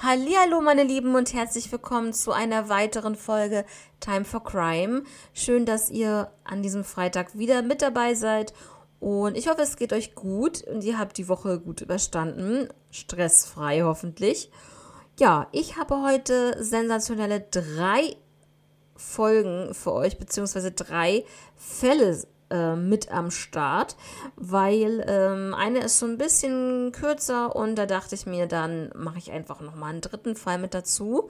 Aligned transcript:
Hallo 0.00 0.60
meine 0.60 0.84
Lieben 0.84 1.16
und 1.16 1.34
herzlich 1.34 1.72
willkommen 1.72 2.12
zu 2.12 2.30
einer 2.30 2.68
weiteren 2.68 3.16
Folge 3.16 3.64
Time 3.98 4.24
for 4.24 4.44
Crime. 4.44 5.02
Schön, 5.34 5.66
dass 5.66 5.90
ihr 5.90 6.30
an 6.44 6.62
diesem 6.62 6.84
Freitag 6.84 7.36
wieder 7.36 7.62
mit 7.62 7.82
dabei 7.82 8.14
seid 8.14 8.54
und 9.00 9.36
ich 9.36 9.48
hoffe, 9.48 9.62
es 9.62 9.74
geht 9.74 9.92
euch 9.92 10.14
gut 10.14 10.62
und 10.62 10.84
ihr 10.84 11.00
habt 11.00 11.18
die 11.18 11.28
Woche 11.28 11.58
gut 11.58 11.80
überstanden, 11.80 12.68
stressfrei 12.92 13.82
hoffentlich. 13.82 14.52
Ja, 15.18 15.48
ich 15.50 15.76
habe 15.76 16.00
heute 16.00 16.62
sensationelle 16.62 17.40
drei 17.40 18.14
Folgen 18.94 19.74
für 19.74 19.94
euch 19.94 20.16
beziehungsweise 20.16 20.70
drei 20.70 21.24
Fälle 21.56 22.22
äh, 22.50 22.76
mit 22.76 23.10
am 23.10 23.30
Start, 23.30 23.96
weil 24.36 25.04
ähm, 25.08 25.54
eine 25.54 25.80
ist 25.80 25.98
so 25.98 26.06
ein 26.06 26.18
bisschen 26.18 26.92
kürzer 26.92 27.54
und 27.54 27.76
da 27.76 27.86
dachte 27.86 28.14
ich 28.14 28.26
mir, 28.26 28.46
dann 28.46 28.90
mache 28.94 29.18
ich 29.18 29.32
einfach 29.32 29.60
nochmal 29.60 29.90
einen 29.90 30.00
dritten 30.00 30.36
Fall 30.36 30.58
mit 30.58 30.74
dazu. 30.74 31.28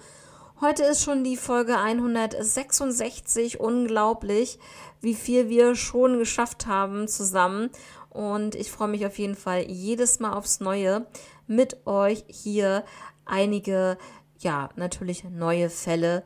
Heute 0.61 0.83
ist 0.83 1.05
schon 1.05 1.23
die 1.23 1.37
Folge 1.37 1.79
166. 1.79 3.61
Unglaublich, 3.61 4.59
wie 5.01 5.15
viel 5.15 5.49
wir 5.49 5.77
schon 5.77 6.19
geschafft 6.19 6.67
haben 6.67 7.07
zusammen. 7.07 7.71
Und 8.11 8.57
ich 8.57 8.73
freue 8.73 8.89
mich 8.89 9.07
auf 9.07 9.19
jeden 9.19 9.37
Fall 9.37 9.63
jedes 9.69 10.19
Mal 10.19 10.33
aufs 10.33 10.59
Neue 10.59 11.07
mit 11.47 11.87
euch 11.87 12.25
hier 12.27 12.85
einige, 13.25 13.99
ja, 14.41 14.71
natürlich 14.75 15.23
neue 15.23 15.71
Fälle 15.71 16.25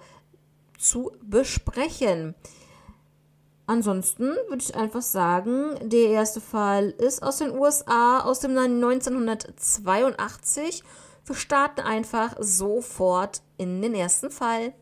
zu 0.79 1.13
besprechen. 1.23 2.35
Ansonsten 3.73 4.37
würde 4.49 4.63
ich 4.63 4.75
einfach 4.75 5.01
sagen, 5.01 5.77
der 5.81 6.11
erste 6.11 6.43
Fall 6.43 6.91
ist 6.91 7.23
aus 7.23 7.39
den 7.39 7.53
USA, 7.53 8.21
aus 8.21 8.41
dem 8.41 8.55
Jahr 8.55 8.65
1982. 8.65 10.83
Wir 11.25 11.35
starten 11.35 11.81
einfach 11.81 12.37
sofort 12.39 13.41
in 13.57 13.81
den 13.81 13.95
ersten 13.95 14.31
Fall. 14.31 14.75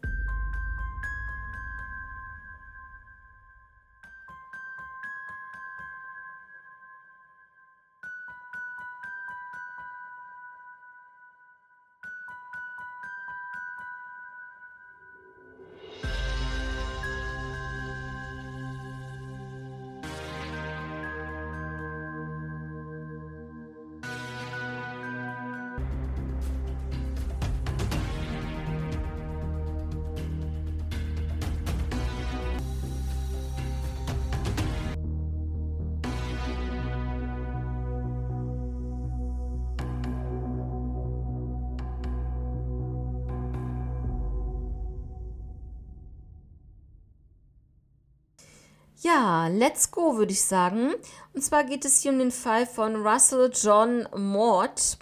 Ja, 49.02 49.48
let's 49.48 49.90
go, 49.90 50.18
würde 50.18 50.32
ich 50.32 50.44
sagen. 50.44 50.92
Und 51.32 51.42
zwar 51.42 51.64
geht 51.64 51.86
es 51.86 52.02
hier 52.02 52.12
um 52.12 52.18
den 52.18 52.30
Fall 52.30 52.66
von 52.66 52.96
Russell 52.96 53.50
John 53.50 54.06
Mort. 54.14 54.98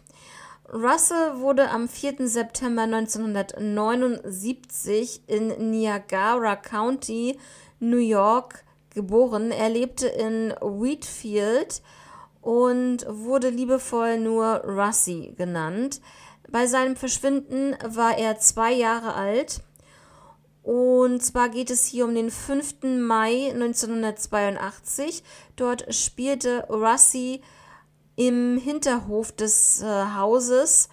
Russell 0.73 1.41
wurde 1.41 1.69
am 1.71 1.89
4. 1.89 2.29
September 2.29 2.83
1979 2.83 5.23
in 5.27 5.71
Niagara 5.71 6.55
County, 6.55 7.41
New 7.81 7.97
York, 7.97 8.63
geboren. 8.95 9.51
Er 9.51 9.69
lebte 9.69 10.07
in 10.07 10.55
Wheatfield 10.61 11.83
und 12.41 13.05
wurde 13.09 13.49
liebevoll 13.49 14.21
nur 14.21 14.62
Russie 14.65 15.34
genannt. 15.37 16.01
Bei 16.49 16.69
seinem 16.69 16.95
Verschwinden 16.95 17.75
war 17.84 18.17
er 18.17 18.39
zwei 18.39 18.72
Jahre 18.72 19.15
alt. 19.15 19.61
Und 20.69 21.23
zwar 21.23 21.49
geht 21.49 21.71
es 21.71 21.87
hier 21.87 22.05
um 22.05 22.15
den 22.15 22.31
5. 22.31 22.83
Mai 23.01 23.53
1982. 23.55 25.23
Dort 25.56 25.95
spielte 25.95 26.67
Russi 26.69 27.41
im 28.17 28.59
Hinterhof 28.59 29.33
des 29.33 29.81
äh, 29.81 29.87
Hauses. 29.87 30.91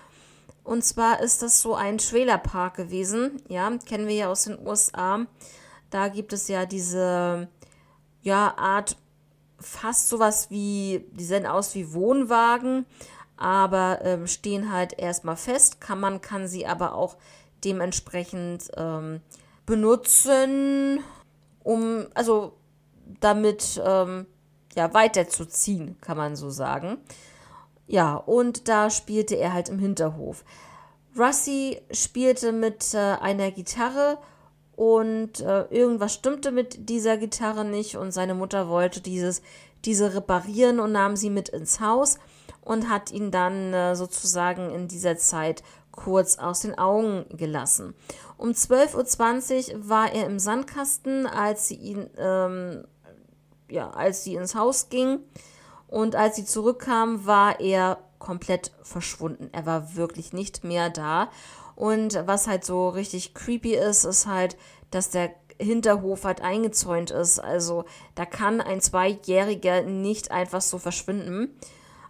Und 0.63 0.85
zwar 0.85 1.19
ist 1.19 1.41
das 1.41 1.59
so 1.59 1.75
ein 1.75 1.97
Trailerpark 1.97 2.75
gewesen. 2.75 3.41
Ja, 3.49 3.69
kennen 3.85 4.07
wir 4.07 4.15
ja 4.15 4.29
aus 4.29 4.45
den 4.45 4.65
USA. 4.65 5.25
Da 5.89 6.07
gibt 6.07 6.31
es 6.31 6.47
ja 6.47 6.65
diese 6.65 7.49
ja, 8.21 8.57
Art, 8.57 8.95
fast 9.59 10.07
sowas 10.07 10.49
wie, 10.49 11.05
die 11.11 11.25
sehen 11.25 11.45
aus 11.45 11.75
wie 11.75 11.91
Wohnwagen, 11.91 12.85
aber 13.35 13.99
ähm, 14.03 14.25
stehen 14.25 14.71
halt 14.71 14.97
erstmal 14.97 15.35
fest. 15.35 15.81
Kann 15.81 15.99
man 15.99 16.21
kann 16.21 16.47
sie 16.47 16.65
aber 16.65 16.95
auch 16.95 17.17
dementsprechend 17.65 18.71
ähm, 18.77 19.19
benutzen, 19.65 21.03
um, 21.63 22.05
also 22.13 22.53
damit 23.19 23.81
ähm, 23.83 24.25
ja, 24.75 24.93
weiterzuziehen, 24.93 25.97
kann 26.01 26.17
man 26.17 26.35
so 26.35 26.49
sagen. 26.49 26.97
Ja, 27.87 28.15
und 28.15 28.67
da 28.67 28.89
spielte 28.89 29.35
er 29.35 29.53
halt 29.53 29.69
im 29.69 29.79
Hinterhof. 29.79 30.43
Russi 31.17 31.81
spielte 31.91 32.51
mit 32.51 32.93
äh, 32.93 32.97
einer 32.97 33.51
Gitarre 33.51 34.17
und 34.75 35.39
äh, 35.39 35.61
irgendwas 35.69 36.13
stimmte 36.13 36.51
mit 36.51 36.89
dieser 36.89 37.17
Gitarre 37.17 37.63
nicht 37.63 37.95
und 37.95 38.11
seine 38.11 38.35
Mutter 38.35 38.67
wollte 38.67 38.99
dieses, 38.99 39.41
diese 39.85 40.13
reparieren 40.13 40.79
und 40.79 40.91
nahm 40.91 41.15
sie 41.15 41.29
mit 41.29 41.49
ins 41.49 41.79
Haus 41.79 42.17
und 42.61 42.89
hat 42.89 43.11
ihn 43.11 43.31
dann 43.31 43.73
äh, 43.73 43.95
sozusagen 43.95 44.71
in 44.71 44.87
dieser 44.87 45.15
Zeit 45.17 45.63
kurz 45.91 46.37
aus 46.37 46.61
den 46.61 46.77
Augen 46.77 47.25
gelassen. 47.29 47.95
Um 48.37 48.49
12.20 48.49 49.73
Uhr 49.73 49.89
war 49.89 50.11
er 50.11 50.25
im 50.25 50.39
Sandkasten, 50.39 51.25
als 51.25 51.67
sie 51.67 51.75
ihn, 51.75 52.09
ähm, 52.17 52.85
ja, 53.69 53.89
als 53.91 54.23
sie 54.23 54.35
ins 54.35 54.55
Haus 54.55 54.89
ging. 54.89 55.19
Und 55.87 56.15
als 56.15 56.35
sie 56.35 56.45
zurückkam, 56.45 57.25
war 57.25 57.59
er 57.59 57.99
komplett 58.19 58.71
verschwunden. 58.81 59.49
Er 59.51 59.65
war 59.65 59.95
wirklich 59.95 60.33
nicht 60.33 60.63
mehr 60.63 60.89
da. 60.89 61.29
Und 61.75 62.21
was 62.25 62.47
halt 62.47 62.65
so 62.65 62.89
richtig 62.89 63.33
creepy 63.33 63.75
ist, 63.75 64.03
ist 64.05 64.27
halt, 64.27 64.57
dass 64.91 65.09
der 65.09 65.31
Hinterhof 65.59 66.25
halt 66.25 66.41
eingezäunt 66.41 67.11
ist. 67.11 67.39
Also 67.39 67.85
da 68.15 68.25
kann 68.25 68.61
ein 68.61 68.81
Zweijähriger 68.81 69.83
nicht 69.83 70.31
einfach 70.31 70.61
so 70.61 70.77
verschwinden. 70.77 71.57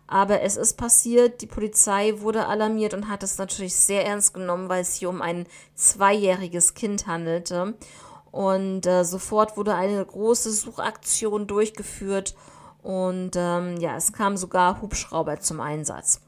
Aber 0.08 0.42
es 0.42 0.56
ist 0.56 0.78
passiert, 0.78 1.42
die 1.42 1.48
Polizei 1.48 2.14
wurde 2.20 2.46
alarmiert 2.46 2.94
und 2.94 3.10
hat 3.10 3.24
es 3.24 3.38
natürlich 3.38 3.76
sehr 3.76 4.06
ernst 4.06 4.34
genommen, 4.34 4.70
weil 4.70 4.82
es 4.82 4.96
hier 4.96 5.10
um 5.10 5.22
ein 5.22 5.48
zweijähriges 5.74 6.76
Kind 6.76 7.08
handelte. 7.08 7.74
Und 8.32 8.86
äh, 8.86 9.04
sofort 9.04 9.58
wurde 9.58 9.74
eine 9.74 10.06
große 10.06 10.52
Suchaktion 10.52 11.48
durchgeführt 11.48 12.36
und 12.86 13.32
ähm, 13.36 13.78
ja, 13.78 13.96
es 13.96 14.14
kamen 14.14 14.38
sogar 14.38 14.80
Hubschrauber 14.80 15.40
zum 15.40 15.60
Einsatz. 15.60 16.22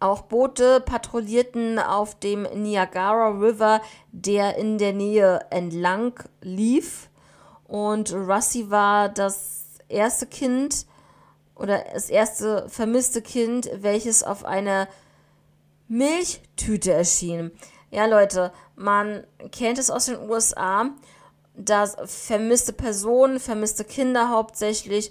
Auch 0.00 0.22
Boote 0.22 0.80
patrouillierten 0.80 1.78
auf 1.78 2.18
dem 2.18 2.42
Niagara 2.42 3.28
River, 3.28 3.80
der 4.10 4.56
in 4.56 4.78
der 4.78 4.92
Nähe 4.92 5.46
entlang 5.50 6.14
lief. 6.40 7.08
Und 7.68 8.12
Russi 8.12 8.68
war 8.68 9.08
das 9.08 9.64
erste 9.88 10.26
Kind, 10.26 10.86
oder 11.58 11.84
das 11.92 12.08
erste 12.08 12.68
vermisste 12.68 13.20
Kind, 13.20 13.68
welches 13.74 14.22
auf 14.22 14.44
einer 14.44 14.88
Milchtüte 15.88 16.92
erschien. 16.92 17.50
Ja, 17.90 18.06
Leute, 18.06 18.52
man 18.76 19.26
kennt 19.50 19.78
es 19.78 19.90
aus 19.90 20.06
den 20.06 20.18
USA, 20.28 20.90
dass 21.54 21.96
vermisste 22.04 22.72
Personen, 22.72 23.40
vermisste 23.40 23.84
Kinder 23.84 24.30
hauptsächlich 24.30 25.10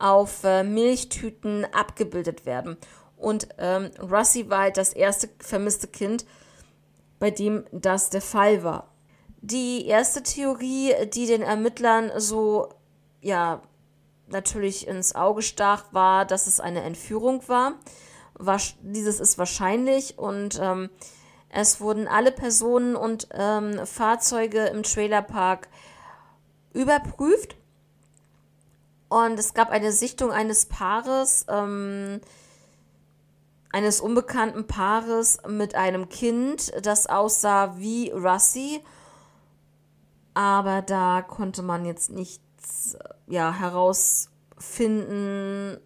auf 0.00 0.42
äh, 0.42 0.64
Milchtüten 0.64 1.64
abgebildet 1.72 2.46
werden. 2.46 2.76
Und 3.16 3.48
ähm, 3.58 3.90
Russi 4.00 4.50
war 4.50 4.62
halt 4.62 4.76
das 4.76 4.92
erste 4.92 5.28
vermisste 5.38 5.86
Kind, 5.86 6.26
bei 7.20 7.30
dem 7.30 7.64
das 7.70 8.10
der 8.10 8.22
Fall 8.22 8.64
war. 8.64 8.90
Die 9.40 9.86
erste 9.86 10.22
Theorie, 10.22 10.94
die 11.12 11.26
den 11.26 11.42
Ermittlern 11.42 12.10
so 12.16 12.70
ja 13.20 13.62
natürlich 14.28 14.86
ins 14.86 15.14
Auge 15.14 15.42
stach, 15.42 15.84
war, 15.92 16.24
dass 16.24 16.46
es 16.46 16.60
eine 16.60 16.82
Entführung 16.82 17.46
war. 17.48 17.74
Dieses 18.82 19.20
ist 19.20 19.38
wahrscheinlich 19.38 20.18
und 20.18 20.58
ähm, 20.60 20.90
es 21.50 21.80
wurden 21.80 22.08
alle 22.08 22.32
Personen 22.32 22.96
und 22.96 23.28
ähm, 23.32 23.86
Fahrzeuge 23.86 24.66
im 24.66 24.82
Trailerpark 24.82 25.68
überprüft. 26.72 27.56
Und 29.08 29.38
es 29.38 29.54
gab 29.54 29.70
eine 29.70 29.92
Sichtung 29.92 30.32
eines 30.32 30.66
Paares. 30.66 31.46
Ähm, 31.48 32.20
eines 33.74 34.00
unbekannten 34.00 34.68
Paares 34.68 35.38
mit 35.48 35.74
einem 35.74 36.08
Kind, 36.08 36.72
das 36.86 37.08
aussah 37.08 37.76
wie 37.76 38.08
Russi, 38.12 38.80
aber 40.32 40.80
da 40.80 41.22
konnte 41.22 41.62
man 41.62 41.84
jetzt 41.84 42.10
nichts 42.10 42.96
ja, 43.26 43.52
herausfinden. 43.52 45.78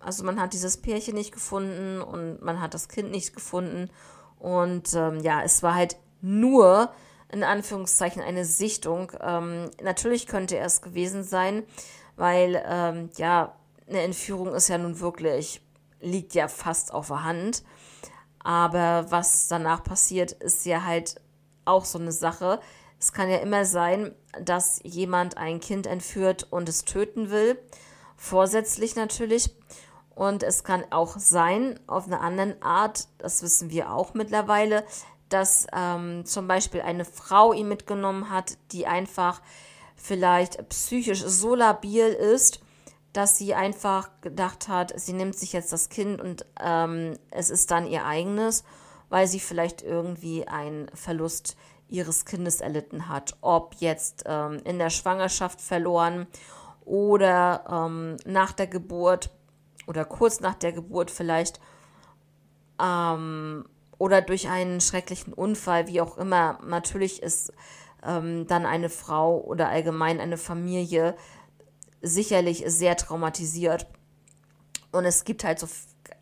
Also 0.00 0.24
man 0.24 0.40
hat 0.40 0.52
dieses 0.52 0.76
Pärchen 0.76 1.14
nicht 1.14 1.32
gefunden 1.32 2.00
und 2.00 2.42
man 2.42 2.60
hat 2.60 2.74
das 2.74 2.88
Kind 2.88 3.10
nicht 3.10 3.34
gefunden. 3.34 3.90
Und 4.38 4.94
ähm, 4.94 5.20
ja, 5.20 5.42
es 5.42 5.62
war 5.62 5.74
halt 5.74 5.96
nur 6.20 6.90
in 7.30 7.44
Anführungszeichen 7.44 8.22
eine 8.22 8.44
Sichtung. 8.44 9.12
Ähm, 9.20 9.70
natürlich 9.82 10.26
könnte 10.26 10.56
er 10.56 10.66
es 10.66 10.82
gewesen 10.82 11.24
sein, 11.24 11.64
weil 12.16 12.62
ähm, 12.66 13.10
ja, 13.16 13.54
eine 13.88 14.02
Entführung 14.02 14.54
ist 14.54 14.68
ja 14.68 14.78
nun 14.78 15.00
wirklich, 15.00 15.62
liegt 16.00 16.34
ja 16.34 16.48
fast 16.48 16.92
auf 16.92 17.08
der 17.08 17.24
Hand. 17.24 17.62
Aber 18.38 19.10
was 19.10 19.48
danach 19.48 19.82
passiert, 19.82 20.32
ist 20.32 20.64
ja 20.64 20.84
halt 20.84 21.20
auch 21.64 21.84
so 21.84 21.98
eine 21.98 22.12
Sache. 22.12 22.60
Es 22.98 23.12
kann 23.12 23.30
ja 23.30 23.38
immer 23.38 23.64
sein, 23.64 24.14
dass 24.42 24.80
jemand 24.82 25.36
ein 25.36 25.60
Kind 25.60 25.86
entführt 25.86 26.46
und 26.50 26.68
es 26.68 26.84
töten 26.84 27.30
will. 27.30 27.58
Vorsätzlich 28.16 28.96
natürlich. 28.96 29.54
Und 30.14 30.42
es 30.42 30.64
kann 30.64 30.84
auch 30.90 31.16
sein, 31.18 31.78
auf 31.86 32.06
eine 32.06 32.20
andere 32.20 32.56
Art, 32.60 33.06
das 33.18 33.42
wissen 33.42 33.70
wir 33.70 33.92
auch 33.92 34.14
mittlerweile, 34.14 34.84
dass 35.28 35.68
ähm, 35.72 36.24
zum 36.24 36.48
Beispiel 36.48 36.80
eine 36.80 37.04
Frau 37.04 37.52
ihn 37.52 37.68
mitgenommen 37.68 38.30
hat, 38.30 38.58
die 38.72 38.86
einfach 38.86 39.40
vielleicht 39.94 40.68
psychisch 40.70 41.22
so 41.22 41.54
labil 41.54 42.06
ist, 42.06 42.60
dass 43.12 43.38
sie 43.38 43.54
einfach 43.54 44.10
gedacht 44.20 44.68
hat, 44.68 44.98
sie 44.98 45.12
nimmt 45.12 45.36
sich 45.36 45.52
jetzt 45.52 45.72
das 45.72 45.88
Kind 45.88 46.20
und 46.20 46.44
ähm, 46.60 47.16
es 47.30 47.50
ist 47.50 47.70
dann 47.70 47.86
ihr 47.86 48.04
eigenes, 48.04 48.64
weil 49.08 49.26
sie 49.26 49.40
vielleicht 49.40 49.82
irgendwie 49.82 50.46
einen 50.46 50.88
Verlust 50.94 51.56
ihres 51.88 52.24
Kindes 52.24 52.60
erlitten 52.60 53.08
hat. 53.08 53.36
Ob 53.40 53.74
jetzt 53.78 54.24
ähm, 54.26 54.60
in 54.64 54.78
der 54.78 54.90
Schwangerschaft 54.90 55.60
verloren 55.60 56.26
oder 56.84 57.64
ähm, 57.70 58.16
nach 58.24 58.52
der 58.52 58.66
Geburt 58.66 59.30
oder 59.86 60.04
kurz 60.04 60.40
nach 60.40 60.54
der 60.54 60.72
Geburt 60.72 61.10
vielleicht 61.10 61.60
ähm, 62.80 63.64
oder 63.98 64.22
durch 64.22 64.48
einen 64.48 64.80
schrecklichen 64.80 65.32
Unfall, 65.32 65.88
wie 65.88 66.00
auch 66.00 66.16
immer. 66.18 66.58
Natürlich 66.64 67.22
ist 67.22 67.52
ähm, 68.04 68.46
dann 68.46 68.64
eine 68.64 68.90
Frau 68.90 69.40
oder 69.40 69.68
allgemein 69.68 70.20
eine 70.20 70.36
Familie 70.36 71.16
sicherlich 72.00 72.62
sehr 72.66 72.96
traumatisiert. 72.96 73.86
Und 74.92 75.04
es 75.04 75.24
gibt 75.24 75.44
halt 75.44 75.58
so 75.58 75.68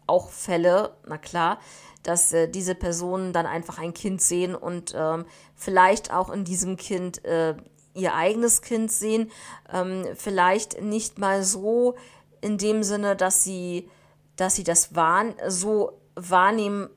auch 0.07 0.31
Fälle, 0.31 0.97
na 1.07 1.19
klar, 1.19 1.59
dass 2.07 2.33
äh, 2.33 2.49
diese 2.49 2.75
Personen 2.75 3.33
dann 3.33 3.47
einfach 3.47 3.79
ein 3.79 3.95
Kind 3.95 4.23
sehen 4.23 4.55
und 4.55 4.95
ähm, 4.97 5.25
vielleicht 5.55 6.13
auch 6.13 6.31
in 6.31 6.45
diesem 6.45 6.77
Kind 6.77 7.25
äh, 7.25 7.55
ihr 7.95 8.15
eigenes 8.15 8.63
Kind 8.63 8.93
sehen, 8.93 9.31
ähm, 9.73 10.05
vielleicht 10.15 10.81
nicht 10.83 11.19
mal 11.19 11.43
so 11.43 11.97
in 12.41 12.59
dem 12.59 12.83
Sinne, 12.83 13.17
dass 13.17 13.43
sie, 13.43 13.89
dass 14.37 14.55
sie 14.55 14.65
das 14.65 14.95
wahr, 14.95 15.25
so 15.49 15.99
wahrnehmen, 16.15 16.89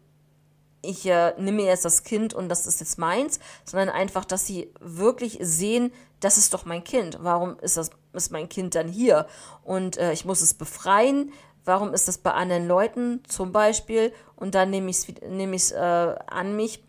ich 0.81 1.05
äh, 1.05 1.33
nehme 1.37 1.63
jetzt 1.63 1.85
das 1.85 2.03
Kind 2.03 2.33
und 2.33 2.47
das 2.49 2.65
ist 2.65 2.79
jetzt 2.79 2.97
meins, 2.97 3.39
sondern 3.65 3.89
einfach, 3.89 4.25
dass 4.25 4.45
sie 4.45 4.71
wirklich 4.79 5.37
sehen, 5.41 5.91
das 6.19 6.37
ist 6.37 6.53
doch 6.53 6.65
mein 6.65 6.83
Kind. 6.83 7.17
Warum 7.21 7.57
ist 7.59 7.77
das 7.77 7.91
ist 8.13 8.31
mein 8.31 8.49
Kind 8.49 8.75
dann 8.75 8.87
hier? 8.87 9.27
Und 9.63 9.97
äh, 9.97 10.13
ich 10.13 10.25
muss 10.25 10.41
es 10.41 10.53
befreien. 10.53 11.31
Warum 11.65 11.93
ist 11.93 12.07
das 12.07 12.17
bei 12.17 12.31
anderen 12.31 12.67
Leuten 12.67 13.23
zum 13.27 13.51
Beispiel? 13.51 14.13
Und 14.35 14.55
dann 14.55 14.69
nehme 14.69 14.89
ich 14.89 14.97
es 14.97 15.07
nehm 15.27 15.53
äh, 15.53 16.15
an 16.27 16.55
mich, 16.55 16.83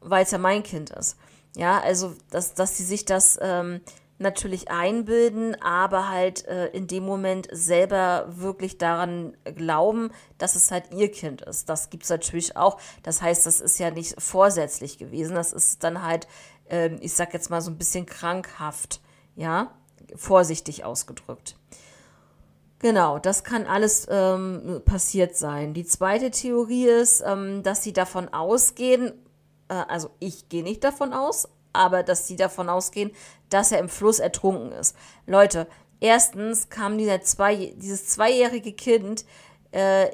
weil 0.00 0.24
es 0.24 0.30
ja 0.30 0.38
mein 0.38 0.62
Kind 0.62 0.90
ist. 0.90 1.16
Ja, 1.56 1.80
also 1.80 2.14
dass, 2.30 2.54
dass 2.54 2.76
sie 2.76 2.84
sich 2.84 3.04
das 3.04 3.38
ähm, 3.40 3.80
natürlich 4.18 4.70
einbilden, 4.70 5.60
aber 5.60 6.08
halt 6.08 6.46
äh, 6.46 6.68
in 6.68 6.86
dem 6.86 7.04
Moment 7.04 7.48
selber 7.50 8.26
wirklich 8.28 8.78
daran 8.78 9.36
glauben, 9.44 10.10
dass 10.38 10.56
es 10.56 10.70
halt 10.70 10.92
ihr 10.92 11.10
Kind 11.10 11.42
ist. 11.42 11.68
Das 11.68 11.90
gibt 11.90 12.04
es 12.04 12.10
natürlich 12.10 12.56
auch. 12.56 12.78
Das 13.02 13.20
heißt, 13.22 13.46
das 13.46 13.60
ist 13.60 13.78
ja 13.78 13.90
nicht 13.90 14.20
vorsätzlich 14.20 14.98
gewesen. 14.98 15.34
Das 15.34 15.52
ist 15.52 15.84
dann 15.84 16.02
halt, 16.02 16.26
äh, 16.70 16.94
ich 17.00 17.12
sag 17.12 17.34
jetzt 17.34 17.50
mal 17.50 17.60
so 17.60 17.70
ein 17.70 17.78
bisschen 17.78 18.06
krankhaft, 18.06 19.00
ja, 19.34 19.72
vorsichtig 20.14 20.84
ausgedrückt. 20.84 21.56
Genau, 22.78 23.18
das 23.18 23.42
kann 23.42 23.66
alles 23.66 24.06
ähm, 24.10 24.82
passiert 24.84 25.36
sein. 25.36 25.72
Die 25.72 25.86
zweite 25.86 26.30
Theorie 26.30 26.86
ist, 26.86 27.22
ähm, 27.26 27.62
dass 27.62 27.82
sie 27.82 27.94
davon 27.94 28.28
ausgehen, 28.28 29.12
äh, 29.68 29.74
also 29.74 30.10
ich 30.18 30.48
gehe 30.50 30.62
nicht 30.62 30.84
davon 30.84 31.14
aus, 31.14 31.48
aber 31.72 32.02
dass 32.02 32.26
sie 32.26 32.36
davon 32.36 32.68
ausgehen, 32.68 33.12
dass 33.48 33.72
er 33.72 33.78
im 33.78 33.88
Fluss 33.88 34.18
ertrunken 34.18 34.72
ist. 34.72 34.94
Leute, 35.26 35.66
erstens 36.00 36.68
kam 36.68 36.98
dieser 36.98 37.22
zwei, 37.22 37.74
dieses 37.76 38.08
zweijährige 38.08 38.72
Kind 38.72 39.24
äh, 39.72 40.08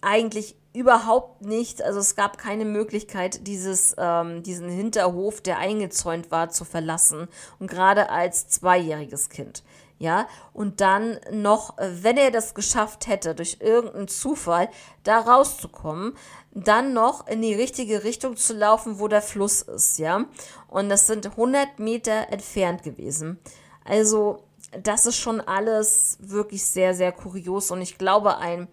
eigentlich 0.00 0.56
überhaupt 0.74 1.42
nicht, 1.42 1.82
also 1.82 2.00
es 2.00 2.16
gab 2.16 2.36
keine 2.36 2.64
Möglichkeit, 2.64 3.46
dieses, 3.46 3.94
ähm, 3.96 4.42
diesen 4.42 4.68
Hinterhof, 4.68 5.40
der 5.40 5.58
eingezäunt 5.58 6.32
war, 6.32 6.50
zu 6.50 6.64
verlassen. 6.64 7.28
Und 7.60 7.70
gerade 7.70 8.10
als 8.10 8.48
zweijähriges 8.48 9.28
Kind. 9.28 9.62
Ja, 9.98 10.26
und 10.52 10.80
dann 10.80 11.20
noch, 11.30 11.76
wenn 11.78 12.16
er 12.16 12.32
das 12.32 12.54
geschafft 12.54 13.06
hätte, 13.06 13.34
durch 13.34 13.58
irgendeinen 13.60 14.08
Zufall 14.08 14.68
da 15.04 15.20
rauszukommen, 15.20 16.14
dann 16.50 16.92
noch 16.92 17.26
in 17.28 17.42
die 17.42 17.54
richtige 17.54 18.02
Richtung 18.02 18.36
zu 18.36 18.54
laufen, 18.54 18.98
wo 18.98 19.06
der 19.06 19.22
Fluss 19.22 19.62
ist, 19.62 19.98
ja. 19.98 20.24
Und 20.68 20.88
das 20.88 21.06
sind 21.06 21.26
100 21.26 21.78
Meter 21.78 22.28
entfernt 22.30 22.82
gewesen. 22.82 23.38
Also, 23.84 24.42
das 24.82 25.06
ist 25.06 25.16
schon 25.16 25.40
alles 25.40 26.18
wirklich 26.20 26.64
sehr, 26.64 26.94
sehr 26.94 27.12
kurios. 27.12 27.70
Und 27.70 27.80
ich 27.80 27.96
glaube, 27.96 28.38
ein, 28.38 28.68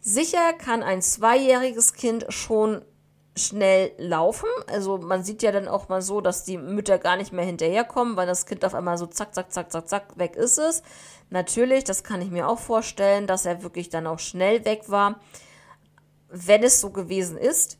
sicher 0.00 0.52
kann 0.54 0.82
ein 0.82 1.02
zweijähriges 1.02 1.94
Kind 1.94 2.26
schon 2.28 2.82
schnell 3.40 3.92
laufen. 3.98 4.48
Also 4.68 4.98
man 4.98 5.24
sieht 5.24 5.42
ja 5.42 5.52
dann 5.52 5.68
auch 5.68 5.88
mal 5.88 6.02
so, 6.02 6.20
dass 6.20 6.44
die 6.44 6.58
Mütter 6.58 6.98
gar 6.98 7.16
nicht 7.16 7.32
mehr 7.32 7.44
hinterherkommen, 7.44 8.16
weil 8.16 8.26
das 8.26 8.46
Kind 8.46 8.64
auf 8.64 8.74
einmal 8.74 8.98
so 8.98 9.06
zack, 9.06 9.34
zack, 9.34 9.52
zack, 9.52 9.72
zack, 9.72 9.88
zack, 9.88 10.18
weg 10.18 10.36
ist 10.36 10.58
es. 10.58 10.82
Natürlich, 11.30 11.84
das 11.84 12.04
kann 12.04 12.22
ich 12.22 12.30
mir 12.30 12.48
auch 12.48 12.58
vorstellen, 12.58 13.26
dass 13.26 13.46
er 13.46 13.62
wirklich 13.62 13.88
dann 13.88 14.06
auch 14.06 14.18
schnell 14.18 14.64
weg 14.64 14.84
war, 14.88 15.20
wenn 16.28 16.62
es 16.62 16.80
so 16.80 16.90
gewesen 16.90 17.38
ist. 17.38 17.78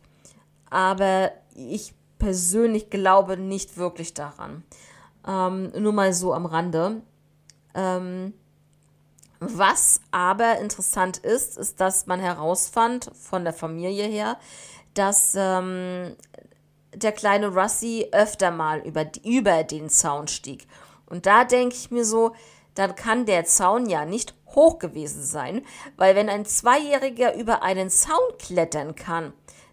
Aber 0.71 1.33
ich 1.55 1.95
persönlich 2.19 2.91
glaube 2.91 3.37
nicht 3.37 3.77
wirklich 3.77 4.15
daran. 4.15 4.63
Ähm, 5.27 5.73
nur 5.77 5.93
mal 5.93 6.13
so 6.13 6.33
am 6.33 6.47
Rande. 6.47 7.03
Ähm, 7.75 8.35
was 9.41 10.03
aber 10.11 10.59
interessant 10.59 11.17
ist, 11.17 11.57
ist, 11.57 11.81
dass 11.81 12.07
man 12.07 12.21
herausfand 12.21 13.11
von 13.15 13.43
der 13.43 13.55
Familie 13.55 14.05
her, 14.05 14.39
dass 14.95 15.35
ähm, 15.37 16.17
der 16.95 17.13
kleine 17.13 17.49
Russi 17.49 18.09
öfter 18.13 18.51
mal 18.51 18.81
über, 18.81 19.07
über 19.25 19.65
den 19.65 19.89
Zaun 19.89 20.29
stieg. 20.29 20.67
Und 21.07 21.27
da 21.27 21.45
denke 21.45 21.75
ich 21.75 21.91
mir 21.91 22.05
so, 22.05 22.33
dann 22.75 22.95
kann 22.95 23.27
der 23.27 23.45
Zaun 23.45 23.87
ja 23.87 24.05
nicht 24.05 24.35
hoch 24.55 24.79
gewesen 24.79 25.23
sein, 25.23 25.65
weil 25.97 26.15
wenn 26.15 26.29
ein 26.29 26.45
Zweijähriger 26.45 27.35
über 27.35 27.63
einen 27.63 27.91
Zaun 27.91 28.19
klettern 28.39 28.95
kann, 28.95 29.33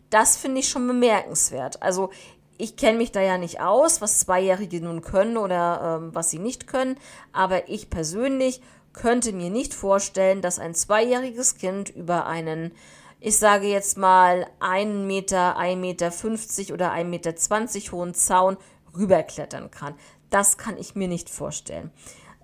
das 0.10 0.38
finde 0.38 0.60
ich 0.60 0.70
schon 0.70 0.88
bemerkenswert. 0.88 1.82
Also 1.82 2.12
ich 2.58 2.76
kenne 2.76 2.98
mich 2.98 3.12
da 3.12 3.22
ja 3.22 3.38
nicht 3.38 3.62
aus, 3.62 4.02
was 4.02 4.20
Zweijährige 4.20 4.82
nun 4.82 5.02
können 5.02 5.38
oder 5.38 6.00
ähm, 6.02 6.16
was 6.16 6.30
sie 6.30 6.40
nicht 6.40 6.68
können, 6.68 6.98
aber 7.34 7.70
ich 7.70 7.90
persönlich 7.90 8.62
könnte 8.94 9.32
mir 9.32 9.52
nicht 9.52 9.74
vorstellen, 9.74 10.42
dass 10.42 10.58
ein 10.58 10.74
zweijähriges 10.74 11.56
Kind 11.56 11.90
über 11.90 12.26
einen 12.26 12.72
ich 13.20 13.38
sage 13.38 13.68
jetzt 13.68 13.98
mal, 13.98 14.48
1 14.60 15.06
Meter, 15.06 15.58
1,50 15.58 15.76
Meter 15.76 16.74
oder 16.74 16.92
1,20 16.94 17.04
Meter 17.06 17.92
hohen 17.92 18.14
Zaun 18.14 18.58
rüberklettern 18.96 19.72
kann. 19.72 19.96
Das 20.30 20.58
kann 20.58 20.78
ich 20.78 20.96
mir 20.96 21.08
nicht 21.08 21.30
vorstellen. 21.30 21.92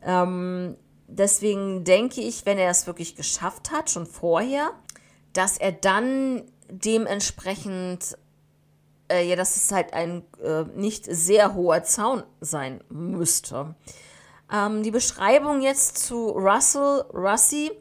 Ähm, 0.04 0.78
deswegen 1.08 1.84
denke 1.84 2.22
ich, 2.22 2.46
wenn 2.46 2.58
er 2.58 2.72
es 2.72 2.88
wirklich 2.88 3.16
geschafft 3.16 3.72
hat, 3.72 3.90
schon 3.90 4.06
vorher, 4.06 4.72
dass 5.34 5.58
er 5.58 5.72
dann 5.72 6.44
dementsprechend, 6.70 8.18
äh, 9.12 9.28
ja, 9.28 9.36
dass 9.36 9.56
es 9.58 9.72
halt 9.72 9.94
ein 9.94 10.24
äh, 10.44 10.64
nicht 10.76 11.06
sehr 11.06 11.54
hoher 11.54 11.84
Zaun 11.84 12.24
sein 12.42 12.84
müsste. 12.90 13.76
Ähm, 14.52 14.84
die 14.84 14.92
Beschreibung 14.92 15.62
jetzt 15.62 15.98
zu 15.98 16.30
Russell 16.30 17.06
Russi 17.14 17.72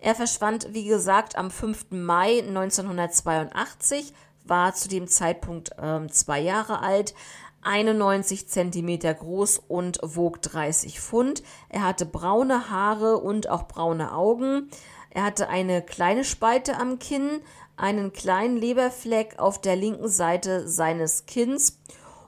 er 0.00 0.14
verschwand, 0.14 0.72
wie 0.72 0.84
gesagt, 0.84 1.36
am 1.36 1.50
5. 1.50 1.86
Mai 1.90 2.40
1982, 2.40 4.12
war 4.44 4.74
zu 4.74 4.88
dem 4.88 5.08
Zeitpunkt 5.08 5.70
ähm, 5.80 6.10
zwei 6.10 6.40
Jahre 6.40 6.80
alt, 6.80 7.14
91 7.62 8.48
Zentimeter 8.48 9.12
groß 9.12 9.60
und 9.68 9.98
wog 10.02 10.40
30 10.40 11.00
Pfund. 11.00 11.42
Er 11.68 11.84
hatte 11.84 12.06
braune 12.06 12.70
Haare 12.70 13.18
und 13.18 13.48
auch 13.48 13.66
braune 13.66 14.12
Augen. 14.14 14.70
Er 15.10 15.24
hatte 15.24 15.48
eine 15.48 15.82
kleine 15.82 16.24
Spalte 16.24 16.78
am 16.78 16.98
Kinn, 16.98 17.40
einen 17.76 18.12
kleinen 18.12 18.56
Leberfleck 18.56 19.38
auf 19.38 19.60
der 19.60 19.76
linken 19.76 20.08
Seite 20.08 20.68
seines 20.68 21.26
Kinns 21.26 21.78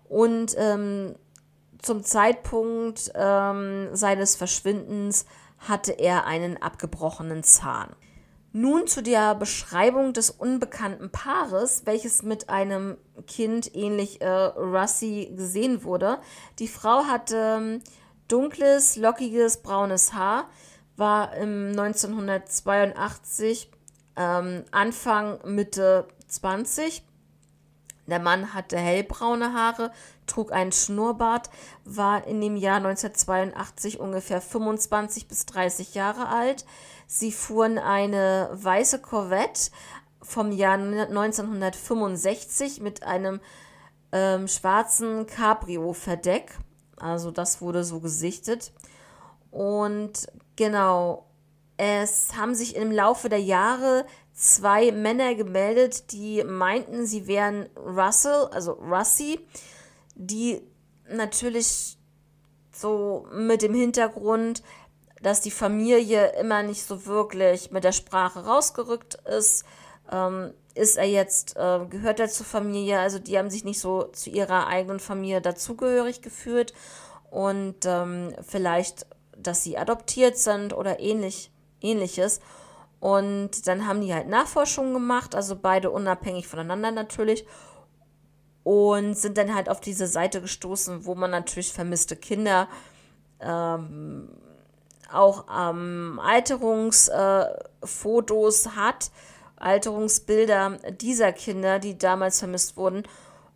und 0.08 0.54
ähm, 0.58 1.14
zum 1.80 2.04
Zeitpunkt 2.04 3.10
ähm, 3.14 3.88
seines 3.92 4.36
Verschwindens 4.36 5.24
hatte 5.60 5.92
er 5.92 6.26
einen 6.26 6.60
abgebrochenen 6.60 7.42
Zahn. 7.42 7.94
Nun 8.52 8.88
zu 8.88 9.02
der 9.02 9.36
Beschreibung 9.36 10.12
des 10.12 10.30
unbekannten 10.30 11.10
Paares, 11.10 11.82
welches 11.84 12.24
mit 12.24 12.48
einem 12.48 12.96
Kind 13.28 13.76
ähnlich 13.76 14.20
äh, 14.22 14.28
Russi 14.28 15.32
gesehen 15.36 15.84
wurde. 15.84 16.18
Die 16.58 16.66
Frau 16.66 17.04
hatte 17.04 17.58
ähm, 17.58 17.80
dunkles, 18.26 18.96
lockiges, 18.96 19.62
braunes 19.62 20.14
Haar, 20.14 20.48
war 20.96 21.36
im 21.36 21.68
1982 21.70 23.70
ähm, 24.16 24.64
Anfang, 24.72 25.38
Mitte 25.44 26.08
20. 26.26 27.04
Der 28.08 28.18
Mann 28.18 28.52
hatte 28.52 28.76
hellbraune 28.76 29.52
Haare, 29.52 29.92
trug 30.30 30.52
einen 30.52 30.72
Schnurrbart, 30.72 31.50
war 31.84 32.26
in 32.26 32.40
dem 32.40 32.56
Jahr 32.56 32.76
1982 32.76 34.00
ungefähr 34.00 34.40
25 34.40 35.28
bis 35.28 35.44
30 35.46 35.94
Jahre 35.94 36.28
alt. 36.28 36.64
Sie 37.06 37.32
fuhren 37.32 37.78
eine 37.78 38.48
weiße 38.52 39.00
Corvette 39.00 39.70
vom 40.22 40.52
Jahr 40.52 40.78
1965 40.78 42.80
mit 42.80 43.02
einem 43.02 43.40
ähm, 44.12 44.48
schwarzen 44.48 45.26
Cabrio-Verdeck. 45.26 46.58
Also 46.96 47.30
das 47.30 47.60
wurde 47.60 47.84
so 47.84 48.00
gesichtet. 48.00 48.72
Und 49.50 50.28
genau, 50.56 51.26
es 51.76 52.36
haben 52.36 52.54
sich 52.54 52.76
im 52.76 52.92
Laufe 52.92 53.28
der 53.28 53.40
Jahre 53.40 54.06
zwei 54.34 54.92
Männer 54.92 55.34
gemeldet, 55.34 56.12
die 56.12 56.44
meinten, 56.44 57.06
sie 57.06 57.26
wären 57.26 57.68
Russell, 57.76 58.48
also 58.52 58.72
Russi, 58.72 59.40
die 60.20 60.60
natürlich 61.08 61.96
so 62.72 63.26
mit 63.32 63.62
dem 63.62 63.74
Hintergrund, 63.74 64.62
dass 65.22 65.40
die 65.40 65.50
Familie 65.50 66.32
immer 66.38 66.62
nicht 66.62 66.82
so 66.82 67.06
wirklich 67.06 67.70
mit 67.70 67.84
der 67.84 67.92
Sprache 67.92 68.44
rausgerückt 68.44 69.16
ist. 69.26 69.64
Ähm, 70.12 70.52
ist 70.74 70.96
er 70.96 71.06
jetzt, 71.06 71.56
äh, 71.56 71.86
gehört 71.88 72.20
er 72.20 72.28
zur 72.28 72.46
Familie? 72.46 73.00
Also 73.00 73.18
die 73.18 73.38
haben 73.38 73.50
sich 73.50 73.64
nicht 73.64 73.80
so 73.80 74.04
zu 74.04 74.30
ihrer 74.30 74.66
eigenen 74.66 75.00
Familie 75.00 75.40
dazugehörig 75.40 76.22
gefühlt 76.22 76.74
und 77.30 77.84
ähm, 77.84 78.34
vielleicht, 78.42 79.06
dass 79.36 79.62
sie 79.62 79.78
adoptiert 79.78 80.36
sind 80.36 80.72
oder 80.74 81.00
ähnlich, 81.00 81.50
ähnliches. 81.80 82.40
Und 82.98 83.66
dann 83.66 83.86
haben 83.86 84.02
die 84.02 84.12
halt 84.12 84.28
Nachforschungen 84.28 84.92
gemacht, 84.92 85.34
also 85.34 85.56
beide 85.56 85.90
unabhängig 85.90 86.46
voneinander 86.46 86.90
natürlich. 86.90 87.46
Und 88.62 89.14
sind 89.14 89.38
dann 89.38 89.54
halt 89.54 89.68
auf 89.68 89.80
diese 89.80 90.06
Seite 90.06 90.40
gestoßen, 90.40 91.06
wo 91.06 91.14
man 91.14 91.30
natürlich 91.30 91.72
vermisste 91.72 92.16
Kinder 92.16 92.68
ähm, 93.40 94.28
auch 95.12 95.44
ähm, 95.54 96.20
Alterungsfotos 96.22 98.66
äh, 98.66 98.70
hat, 98.70 99.10
Alterungsbilder 99.56 100.78
dieser 101.00 101.32
Kinder, 101.32 101.78
die 101.78 101.98
damals 101.98 102.38
vermisst 102.38 102.76
wurden. 102.76 103.02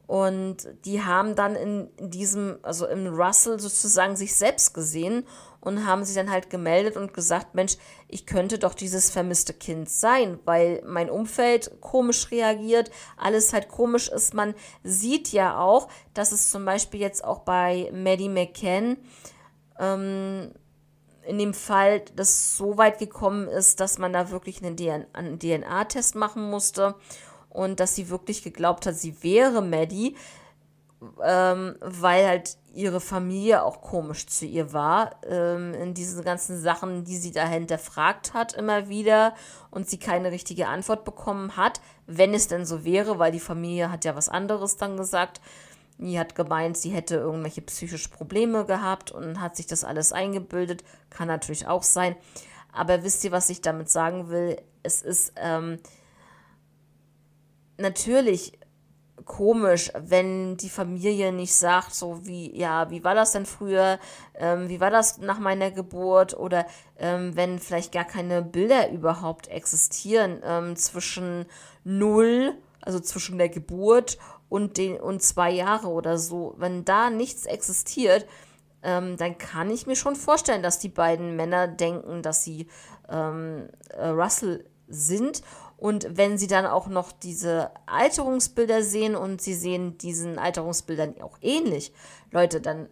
Und 0.06 0.68
die 0.84 1.02
haben 1.02 1.34
dann 1.34 1.56
in 1.56 1.88
diesem, 1.99 2.58
also 2.62 2.87
im 2.87 3.06
Russell 3.06 3.58
sozusagen 3.58 4.16
sich 4.16 4.34
selbst 4.34 4.75
gesehen 4.75 5.26
und 5.64 5.87
haben 5.87 6.04
sich 6.04 6.14
dann 6.14 6.30
halt 6.30 6.50
gemeldet 6.50 6.97
und 6.97 7.14
gesagt, 7.14 7.54
Mensch, 7.54 7.76
ich 8.09 8.26
könnte 8.26 8.59
doch 8.59 8.75
dieses 8.75 9.11
vermisste 9.11 9.54
Kind 9.54 9.88
sein, 9.88 10.38
weil 10.44 10.83
mein 10.87 11.11
Umfeld 11.11 11.80
komisch 11.80 12.30
reagiert, 12.30 12.90
alles 13.16 13.52
halt 13.52 13.68
komisch 13.68 14.09
ist. 14.09 14.35
Man 14.35 14.54
sieht 14.83 15.33
ja 15.33 15.59
auch, 15.59 15.88
dass 16.12 16.33
es 16.33 16.50
zum 16.50 16.64
Beispiel 16.64 17.00
jetzt 17.00 17.25
auch 17.25 17.40
bei 17.40 17.90
Maddie 17.92 18.28
McCann 18.28 18.99
ähm, 19.78 20.52
in 21.26 21.38
dem 21.38 21.54
Fall 21.54 22.02
das 22.14 22.56
so 22.56 22.76
weit 22.76 22.99
gekommen 22.99 23.49
ist, 23.49 23.80
dass 23.80 23.99
man 23.99 24.12
da 24.12 24.30
wirklich 24.30 24.62
einen 24.62 24.76
DNA-Test 24.76 26.14
machen 26.14 26.50
musste 26.50 26.94
und 27.49 27.80
dass 27.80 27.94
sie 27.94 28.11
wirklich 28.11 28.42
geglaubt 28.42 28.87
hat, 28.87 28.97
sie 28.97 29.23
wäre 29.23 29.62
Maddie, 29.62 30.16
ähm, 31.23 31.76
weil 31.80 32.26
halt 32.26 32.59
ihre 32.75 33.00
Familie 33.00 33.62
auch 33.62 33.81
komisch 33.81 34.26
zu 34.26 34.47
ihr 34.47 34.73
war, 34.73 35.16
ähm, 35.28 35.75
in 35.75 35.95
diesen 35.95 36.25
ganzen 36.25 36.61
Sachen, 36.61 37.04
die 37.04 37.16
sie 37.16 37.31
da 37.31 37.47
hinterfragt 37.47 38.35
hat 38.35 38.52
immer 38.52 38.88
wieder 38.88 39.35
und 39.71 39.88
sie 39.88 39.99
keine 39.99 40.31
richtige 40.33 40.69
Antwort 40.69 41.04
bekommen 41.04 41.57
hat, 41.57 41.81
wenn 42.07 42.35
es 42.35 42.49
denn 42.49 42.66
so 42.66 42.85
wäre, 42.85 43.19
weil 43.19 43.33
die 43.33 43.40
Familie 43.40 43.90
hat 43.90 44.04
ja 44.04 44.16
was 44.16 44.28
anderes 44.28 44.76
dann 44.76 44.97
gesagt. 44.97 45.40
Die 45.99 46.19
hat 46.19 46.35
gemeint, 46.35 46.76
sie 46.76 46.90
hätte 46.90 47.16
irgendwelche 47.16 47.62
psychische 47.62 48.09
Probleme 48.09 48.64
gehabt 48.64 49.12
und 49.12 49.40
hat 49.40 49.54
sich 49.54 49.66
das 49.66 49.85
alles 49.85 50.12
eingebildet. 50.12 50.83
Kann 51.09 51.28
natürlich 51.28 51.69
auch 51.69 51.85
sein. 51.85 52.16
Aber 52.73 53.04
wisst 53.04 53.23
ihr, 53.23 53.31
was 53.31 53.49
ich 53.50 53.61
damit 53.61 53.88
sagen 53.88 54.28
will? 54.28 54.61
Es 54.83 55.02
ist 55.02 55.33
ähm, 55.37 55.78
natürlich 57.78 58.59
komisch, 59.25 59.90
wenn 59.99 60.57
die 60.57 60.69
Familie 60.69 61.33
nicht 61.33 61.54
sagt, 61.54 61.95
so 61.95 62.26
wie, 62.26 62.57
ja, 62.57 62.90
wie 62.90 63.04
war 63.04 63.14
das 63.14 63.33
denn 63.33 63.47
früher, 63.47 63.99
ähm, 64.35 64.69
wie 64.69 64.81
war 64.81 64.90
das 64.90 65.19
nach 65.19 65.38
meiner 65.38 65.71
Geburt? 65.71 66.37
Oder 66.37 66.66
ähm, 66.99 67.37
wenn 67.37 67.59
vielleicht 67.59 67.93
gar 67.93 68.04
keine 68.04 68.43
Bilder 68.43 68.90
überhaupt 68.90 69.49
existieren 69.49 70.40
ähm, 70.45 70.76
zwischen 70.76 71.47
null, 71.85 72.54
also 72.81 73.00
zwischen 73.00 73.38
der 73.38 73.49
Geburt 73.49 74.19
und, 74.49 74.76
den, 74.76 75.00
und 75.00 75.23
zwei 75.23 75.50
Jahre 75.50 75.88
oder 75.88 76.19
so, 76.19 76.54
wenn 76.59 76.85
da 76.85 77.11
nichts 77.11 77.47
existiert, 77.47 78.26
ähm, 78.83 79.16
dann 79.16 79.38
kann 79.38 79.71
ich 79.71 79.87
mir 79.87 79.97
schon 79.97 80.14
vorstellen, 80.14 80.62
dass 80.62 80.78
die 80.78 80.90
beiden 80.90 81.37
Männer 81.37 81.66
denken, 81.66 82.23
dass 82.23 82.45
sie 82.45 82.69
ähm, 83.09 83.69
äh, 83.88 84.09
Russell 84.09 84.64
sind. 84.88 85.43
Und 85.76 86.07
wenn 86.16 86.38
sie 86.38 86.47
dann 86.47 86.66
auch 86.66 86.87
noch 86.87 87.12
diese 87.12 87.71
Alterungsbilder 87.87 88.83
sehen 88.83 89.16
und 89.16 89.40
sie 89.40 89.54
sehen 89.54 89.99
diesen 89.99 90.38
Alterungsbildern 90.38 91.21
auch 91.21 91.38
ähnlich, 91.43 91.93
Leute, 92.31 92.61
dann 92.61 92.88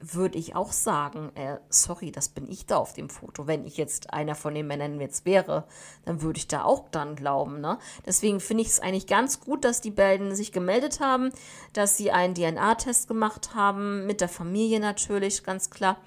würde 0.00 0.38
ich 0.38 0.56
auch 0.56 0.72
sagen, 0.72 1.30
äh, 1.34 1.58
sorry, 1.68 2.10
das 2.10 2.30
bin 2.30 2.50
ich 2.50 2.66
da 2.66 2.78
auf 2.78 2.94
dem 2.94 3.10
Foto. 3.10 3.46
Wenn 3.46 3.66
ich 3.66 3.76
jetzt 3.76 4.12
einer 4.12 4.34
von 4.34 4.54
den 4.54 4.66
Männern 4.66 4.98
jetzt 4.98 5.26
wäre, 5.26 5.64
dann 6.06 6.22
würde 6.22 6.38
ich 6.38 6.48
da 6.48 6.64
auch 6.64 6.88
dann 6.90 7.16
glauben. 7.16 7.60
Ne? 7.60 7.78
Deswegen 8.06 8.40
finde 8.40 8.62
ich 8.62 8.68
es 8.68 8.80
eigentlich 8.80 9.06
ganz 9.06 9.40
gut, 9.40 9.64
dass 9.64 9.80
die 9.80 9.90
beiden 9.90 10.34
sich 10.34 10.52
gemeldet 10.52 11.00
haben, 11.00 11.30
dass 11.74 11.96
sie 11.96 12.10
einen 12.10 12.34
DNA-Test 12.34 13.08
gemacht 13.08 13.54
haben, 13.54 14.06
mit 14.06 14.22
der 14.22 14.30
Familie 14.30 14.80
natürlich, 14.80 15.44
ganz 15.44 15.68
klar. 15.68 15.98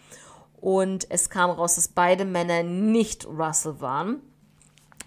Und 0.59 1.09
es 1.11 1.29
kam 1.29 1.51
raus, 1.51 1.75
dass 1.75 1.87
beide 1.87 2.25
Männer 2.25 2.63
nicht 2.63 3.27
Russell 3.27 3.79
waren. 3.79 4.21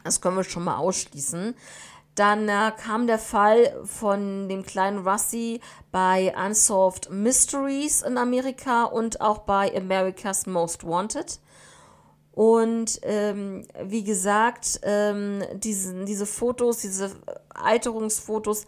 Das 0.07 0.21
können 0.21 0.37
wir 0.37 0.45
schon 0.45 0.65
mal 0.65 0.77
ausschließen. 0.77 1.55
Dann 2.15 2.49
äh, 2.49 2.73
kam 2.83 3.07
der 3.07 3.19
Fall 3.19 3.79
von 3.85 4.49
dem 4.49 4.65
kleinen 4.65 5.07
Rusty 5.07 5.61
bei 5.93 6.35
Unsolved 6.35 7.11
Mysteries 7.11 8.01
in 8.01 8.17
Amerika 8.17 8.85
und 8.85 9.21
auch 9.21 9.39
bei 9.41 9.77
America's 9.77 10.47
Most 10.47 10.87
Wanted. 10.87 11.41
Und 12.33 13.01
ähm, 13.03 13.67
wie 13.83 14.05
gesagt, 14.05 14.81
ähm, 14.83 15.43
diese, 15.55 16.05
diese 16.05 16.27
Fotos, 16.27 16.79
diese 16.79 17.11
Alterungsfotos 17.49 18.67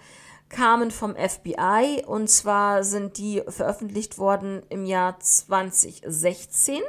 kamen 0.49 0.90
vom 0.90 1.14
FBI 1.14 2.04
und 2.07 2.28
zwar 2.28 2.83
sind 2.83 3.18
die 3.18 3.42
veröffentlicht 3.47 4.18
worden 4.18 4.62
im 4.71 4.85
Jahr 4.85 5.21
2016. 5.21 6.80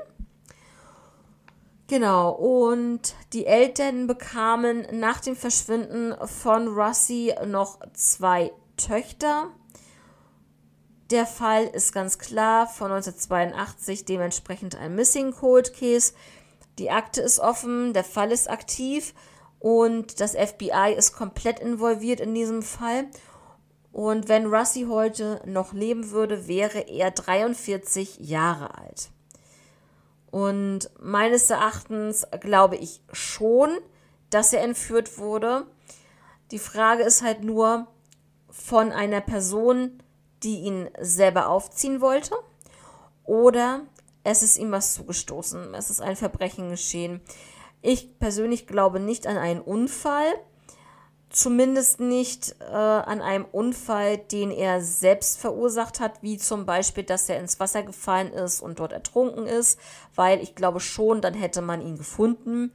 Genau, 1.89 2.29
und 2.33 3.15
die 3.33 3.47
Eltern 3.47 4.05
bekamen 4.05 4.85
nach 4.91 5.21
dem 5.21 5.35
Verschwinden 5.35 6.13
von 6.27 6.67
Russi 6.67 7.33
noch 7.47 7.79
zwei 7.93 8.51
Töchter. 8.77 9.47
Der 11.09 11.25
Fall 11.25 11.65
ist 11.65 11.91
ganz 11.91 12.19
klar 12.19 12.67
von 12.67 12.91
1982, 12.91 14.05
dementsprechend 14.05 14.75
ein 14.75 14.93
Missing 14.93 15.31
Cold 15.31 15.73
Case. 15.73 16.13
Die 16.77 16.91
Akte 16.91 17.21
ist 17.21 17.39
offen, 17.39 17.91
der 17.93 18.03
Fall 18.03 18.31
ist 18.31 18.51
aktiv 18.51 19.15
und 19.57 20.19
das 20.19 20.35
FBI 20.35 20.93
ist 20.95 21.13
komplett 21.13 21.59
involviert 21.59 22.19
in 22.19 22.35
diesem 22.35 22.61
Fall. 22.61 23.07
Und 23.91 24.27
wenn 24.27 24.45
Russi 24.45 24.85
heute 24.87 25.41
noch 25.47 25.73
leben 25.73 26.11
würde, 26.11 26.47
wäre 26.47 26.81
er 26.81 27.09
43 27.09 28.19
Jahre 28.19 28.77
alt. 28.77 29.09
Und 30.31 30.89
meines 30.99 31.49
Erachtens 31.49 32.27
glaube 32.39 32.75
ich 32.75 33.01
schon, 33.11 33.77
dass 34.29 34.53
er 34.53 34.63
entführt 34.63 35.17
wurde. 35.17 35.65
Die 36.51 36.59
Frage 36.59 37.03
ist 37.03 37.23
halt 37.23 37.43
nur 37.43 37.87
von 38.49 38.91
einer 38.91 39.21
Person, 39.21 40.03
die 40.43 40.61
ihn 40.61 40.89
selber 40.99 41.49
aufziehen 41.49 42.01
wollte, 42.01 42.35
oder 43.23 43.81
es 44.23 44.41
ist 44.41 44.57
ihm 44.57 44.71
was 44.71 44.93
zugestoßen, 44.93 45.73
es 45.73 45.89
ist 45.89 46.01
ein 46.01 46.15
Verbrechen 46.15 46.69
geschehen. 46.69 47.21
Ich 47.81 48.19
persönlich 48.19 48.67
glaube 48.67 48.99
nicht 48.99 49.27
an 49.27 49.37
einen 49.37 49.61
Unfall. 49.61 50.33
Zumindest 51.31 51.99
nicht 51.99 52.55
äh, 52.59 52.73
an 52.73 53.21
einem 53.21 53.45
Unfall, 53.51 54.17
den 54.17 54.49
er 54.49 54.81
selbst 54.81 55.39
verursacht 55.39 55.99
hat, 55.99 56.23
wie 56.23 56.37
zum 56.37 56.65
Beispiel, 56.65 57.03
dass 57.03 57.29
er 57.29 57.39
ins 57.39 57.59
Wasser 57.59 57.83
gefallen 57.83 58.33
ist 58.33 58.61
und 58.61 58.79
dort 58.79 58.93
ertrunken 58.93 59.45
ist, 59.45 59.79
weil 60.15 60.41
ich 60.41 60.55
glaube 60.55 60.79
schon, 60.79 61.21
dann 61.21 61.35
hätte 61.35 61.61
man 61.61 61.81
ihn 61.81 61.97
gefunden. 61.97 62.71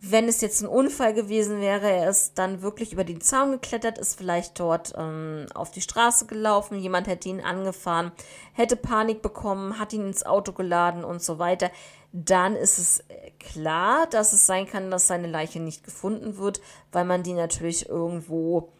Wenn 0.00 0.28
es 0.28 0.40
jetzt 0.40 0.62
ein 0.62 0.68
Unfall 0.68 1.12
gewesen 1.12 1.60
wäre, 1.60 1.90
er 1.90 2.08
ist 2.08 2.38
dann 2.38 2.62
wirklich 2.62 2.92
über 2.92 3.02
den 3.02 3.20
Zaun 3.20 3.50
geklettert, 3.50 3.98
ist 3.98 4.16
vielleicht 4.16 4.60
dort 4.60 4.94
ähm, 4.96 5.46
auf 5.52 5.72
die 5.72 5.80
Straße 5.80 6.26
gelaufen, 6.26 6.78
jemand 6.78 7.08
hätte 7.08 7.28
ihn 7.28 7.40
angefahren, 7.40 8.12
hätte 8.52 8.76
Panik 8.76 9.20
bekommen, 9.20 9.80
hat 9.80 9.92
ihn 9.92 10.06
ins 10.06 10.24
Auto 10.24 10.52
geladen 10.52 11.02
und 11.02 11.20
so 11.20 11.40
weiter 11.40 11.72
dann 12.12 12.56
ist 12.56 12.78
es 12.78 13.00
äh, 13.08 13.30
klar, 13.38 14.06
dass 14.06 14.32
es 14.32 14.46
sein 14.46 14.66
kann, 14.66 14.90
dass 14.90 15.06
seine 15.06 15.28
Leiche 15.28 15.60
nicht 15.60 15.84
gefunden 15.84 16.38
wird, 16.38 16.60
weil 16.92 17.04
man 17.04 17.22
die 17.22 17.34
natürlich 17.34 17.88
irgendwo, 17.88 18.72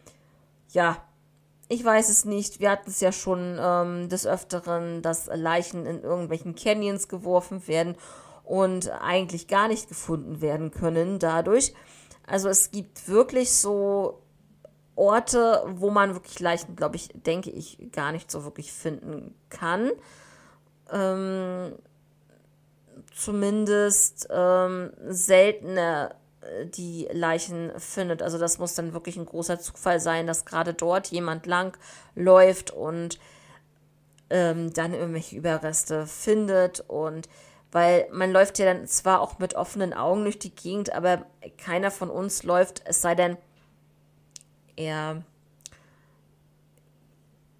ja, 0.71 1.03
ich 1.69 1.85
weiß 1.85 2.09
es 2.09 2.25
nicht. 2.25 2.61
Wir 2.61 2.71
hatten 2.71 2.91
es 2.91 3.01
ja 3.01 3.13
schon 3.13 3.59
ähm, 3.61 4.09
des 4.09 4.27
Öfteren, 4.27 5.03
dass 5.03 5.29
Leichen 5.33 5.85
in 5.85 6.03
irgendwelchen 6.03 6.55
Canyons 6.55 7.09
geworfen 7.09 7.69
werden 7.69 7.97
und 8.45 8.91
eigentlich 8.91 9.47
gar 9.47 9.69
nicht 9.69 9.89
gefunden 9.89 10.41
werden 10.41 10.71
können 10.71 11.19
dadurch. 11.19 11.75
Also 12.27 12.49
es 12.49 12.71
gibt 12.71 13.09
wirklich 13.09 13.53
so 13.53 14.23
Orte, 14.97 15.63
wo 15.75 15.91
man 15.91 16.15
wirklich 16.15 16.41
Leichen, 16.41 16.75
glaube 16.75 16.97
ich, 16.97 17.11
denke 17.15 17.51
ich, 17.51 17.79
gar 17.93 18.13
nicht 18.13 18.31
so 18.31 18.45
wirklich 18.45 18.73
finden 18.73 19.35
kann. 19.51 19.91
Ähm, 20.91 21.75
zumindest 23.15 24.29
ähm, 24.31 24.93
seltener 25.09 26.15
äh, 26.41 26.67
die 26.67 27.09
Leichen 27.13 27.73
findet. 27.79 28.23
Also 28.23 28.39
das 28.39 28.59
muss 28.59 28.75
dann 28.75 28.93
wirklich 28.93 29.17
ein 29.17 29.27
großer 29.27 29.59
Zufall 29.59 30.01
sein, 30.01 30.27
dass 30.27 30.45
gerade 30.45 30.75
dort 30.75 31.09
jemand 31.09 31.47
lang 31.47 31.77
läuft 32.15 32.71
und 32.71 33.19
ähm, 34.31 34.73
dann 34.73 34.95
irgendwelche 34.95 35.37
Überreste 35.37 36.07
findet 36.07 36.81
und 36.81 37.29
weil 37.71 38.09
man 38.13 38.33
läuft 38.33 38.59
ja 38.59 38.65
dann 38.67 38.87
zwar 38.87 39.21
auch 39.21 39.39
mit 39.39 39.55
offenen 39.55 39.93
Augen 39.93 40.23
durch 40.23 40.39
die 40.39 40.55
Gegend, 40.55 40.93
aber 40.93 41.27
keiner 41.59 41.91
von 41.91 42.11
uns 42.11 42.43
läuft, 42.43 42.83
es 42.87 43.03
sei 43.03 43.15
denn, 43.15 43.37
er 44.77 45.23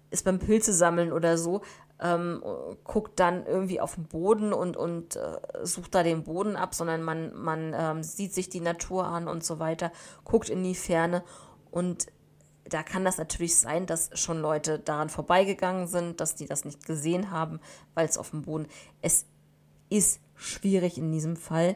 ist 0.09 0.25
beim 0.25 0.39
Pilze 0.39 0.73
sammeln 0.73 1.11
oder 1.11 1.37
so, 1.37 1.61
ähm, 2.01 2.43
guckt 2.83 3.19
dann 3.19 3.45
irgendwie 3.45 3.81
auf 3.81 3.95
den 3.95 4.05
Boden 4.05 4.53
und, 4.53 4.77
und 4.77 5.15
äh, 5.15 5.39
sucht 5.63 5.95
da 5.95 6.03
den 6.03 6.23
Boden 6.23 6.55
ab, 6.55 6.73
sondern 6.73 7.03
man, 7.03 7.33
man 7.35 7.73
ähm, 7.77 8.03
sieht 8.03 8.33
sich 8.33 8.49
die 8.49 8.61
Natur 8.61 9.05
an 9.05 9.27
und 9.27 9.43
so 9.43 9.59
weiter, 9.59 9.91
guckt 10.23 10.49
in 10.49 10.63
die 10.63 10.75
Ferne 10.75 11.23
und 11.71 12.07
da 12.69 12.83
kann 12.83 13.03
das 13.03 13.17
natürlich 13.17 13.57
sein, 13.57 13.85
dass 13.85 14.11
schon 14.13 14.39
Leute 14.39 14.79
daran 14.79 15.09
vorbeigegangen 15.09 15.87
sind, 15.87 16.21
dass 16.21 16.35
die 16.35 16.45
das 16.45 16.65
nicht 16.65 16.85
gesehen 16.85 17.31
haben, 17.31 17.59
weil 17.95 18.05
es 18.05 18.17
auf 18.17 18.29
dem 18.29 18.43
Boden. 18.43 18.67
Es 19.01 19.25
ist 19.89 20.21
schwierig 20.35 20.97
in 20.97 21.11
diesem 21.11 21.35
Fall. 21.35 21.75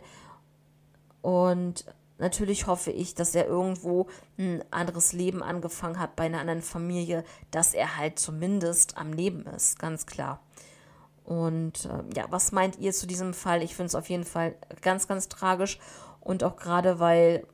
Und 1.22 1.86
Natürlich 2.24 2.68
hoffe 2.68 2.90
ich, 2.90 3.16
dass 3.16 3.36
er 3.36 3.48
irgendwo 3.48 4.08
ein 4.38 4.64
anderes 4.72 5.12
Leben 5.12 5.44
angefangen 5.44 6.00
hat 6.00 6.16
bei 6.16 6.24
einer 6.24 6.40
anderen 6.40 6.62
Familie, 6.62 7.26
dass 7.52 7.74
er 7.74 7.98
halt 7.98 8.18
zumindest 8.18 8.98
am 8.98 9.12
Leben 9.12 9.46
ist, 9.48 9.78
ganz 9.78 10.06
klar. 10.06 10.40
Und 11.26 11.84
äh, 11.84 12.16
ja, 12.16 12.28
was 12.30 12.54
meint 12.54 12.80
ihr 12.80 12.94
zu 12.94 13.08
diesem 13.08 13.34
Fall? 13.34 13.62
Ich 13.62 13.76
finde 13.76 13.88
es 13.88 13.96
auf 13.96 14.08
jeden 14.08 14.24
Fall 14.24 14.56
ganz, 14.82 15.10
ganz 15.10 15.28
tragisch. 15.28 15.80
Und 16.22 16.46
auch 16.46 16.56
gerade, 16.56 17.02
weil, 17.02 17.46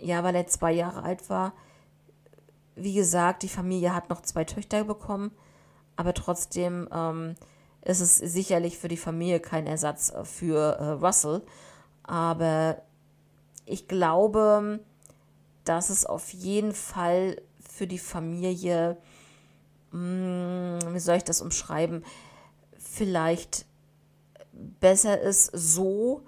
ja, 0.00 0.24
weil 0.24 0.34
er 0.34 0.48
zwei 0.48 0.72
Jahre 0.72 1.04
alt 1.04 1.30
war. 1.30 1.52
Wie 2.74 2.94
gesagt, 2.94 3.44
die 3.44 3.48
Familie 3.48 3.94
hat 3.94 4.10
noch 4.10 4.20
zwei 4.22 4.42
Töchter 4.42 4.82
bekommen, 4.82 5.30
aber 5.94 6.12
trotzdem 6.12 6.88
ähm, 6.92 7.36
ist 7.82 8.00
es 8.00 8.16
sicherlich 8.16 8.78
für 8.78 8.88
die 8.88 8.96
Familie 8.96 9.38
kein 9.38 9.68
Ersatz 9.68 10.12
für 10.24 10.72
äh, 10.72 10.90
Russell. 11.06 11.42
Aber 12.02 12.82
ich 13.66 13.88
glaube, 13.88 14.80
dass 15.64 15.90
es 15.90 16.06
auf 16.06 16.32
jeden 16.32 16.72
Fall 16.72 17.42
für 17.60 17.86
die 17.86 17.98
Familie, 17.98 18.96
hm, 19.90 20.78
wie 20.88 20.98
soll 20.98 21.16
ich 21.16 21.24
das 21.24 21.42
umschreiben, 21.42 22.04
vielleicht 22.78 23.66
besser 24.52 25.20
ist, 25.20 25.50
so 25.52 26.22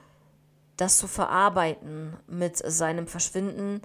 das 0.76 0.98
zu 0.98 1.08
verarbeiten 1.08 2.16
mit 2.26 2.56
seinem 2.56 3.06
Verschwinden, 3.06 3.80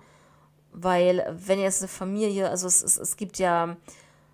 weil 0.72 1.26
wenn 1.32 1.60
jetzt 1.60 1.82
eine 1.82 1.88
Familie, 1.88 2.50
also 2.50 2.68
es, 2.68 2.84
es, 2.84 2.98
es 2.98 3.16
gibt 3.16 3.39
ja 3.39 3.78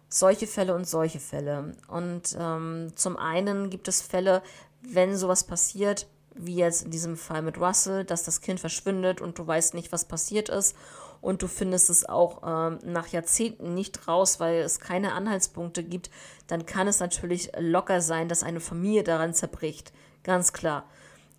solche 0.07 0.47
Fälle 0.47 0.73
und 0.73 0.87
solche 0.87 1.19
Fälle. 1.19 1.75
Und 1.87 2.35
ähm, 2.39 2.91
zum 2.95 3.17
einen 3.17 3.69
gibt 3.69 3.87
es 3.87 4.01
Fälle, 4.01 4.41
wenn 4.81 5.15
sowas 5.15 5.43
passiert, 5.43 6.07
wie 6.35 6.55
jetzt 6.55 6.83
in 6.83 6.91
diesem 6.91 7.17
Fall 7.17 7.41
mit 7.41 7.59
Russell, 7.59 8.05
dass 8.05 8.23
das 8.23 8.41
Kind 8.41 8.59
verschwindet 8.59 9.21
und 9.21 9.37
du 9.37 9.45
weißt 9.45 9.73
nicht, 9.73 9.91
was 9.91 10.05
passiert 10.05 10.49
ist. 10.49 10.75
Und 11.21 11.41
du 11.41 11.47
findest 11.47 11.89
es 11.89 12.07
auch 12.07 12.41
ähm, 12.45 12.79
nach 12.85 13.07
Jahrzehnten 13.07 13.73
nicht 13.73 14.07
raus, 14.07 14.39
weil 14.39 14.61
es 14.61 14.79
keine 14.79 15.13
Anhaltspunkte 15.13 15.83
gibt, 15.83 16.09
dann 16.47 16.65
kann 16.65 16.87
es 16.87 17.01
natürlich 17.01 17.51
locker 17.59 17.99
sein, 17.99 18.29
dass 18.29 18.43
eine 18.43 18.61
Familie 18.61 19.03
daran 19.03 19.33
zerbricht. 19.33 19.91
Ganz 20.23 20.53
klar. 20.53 20.85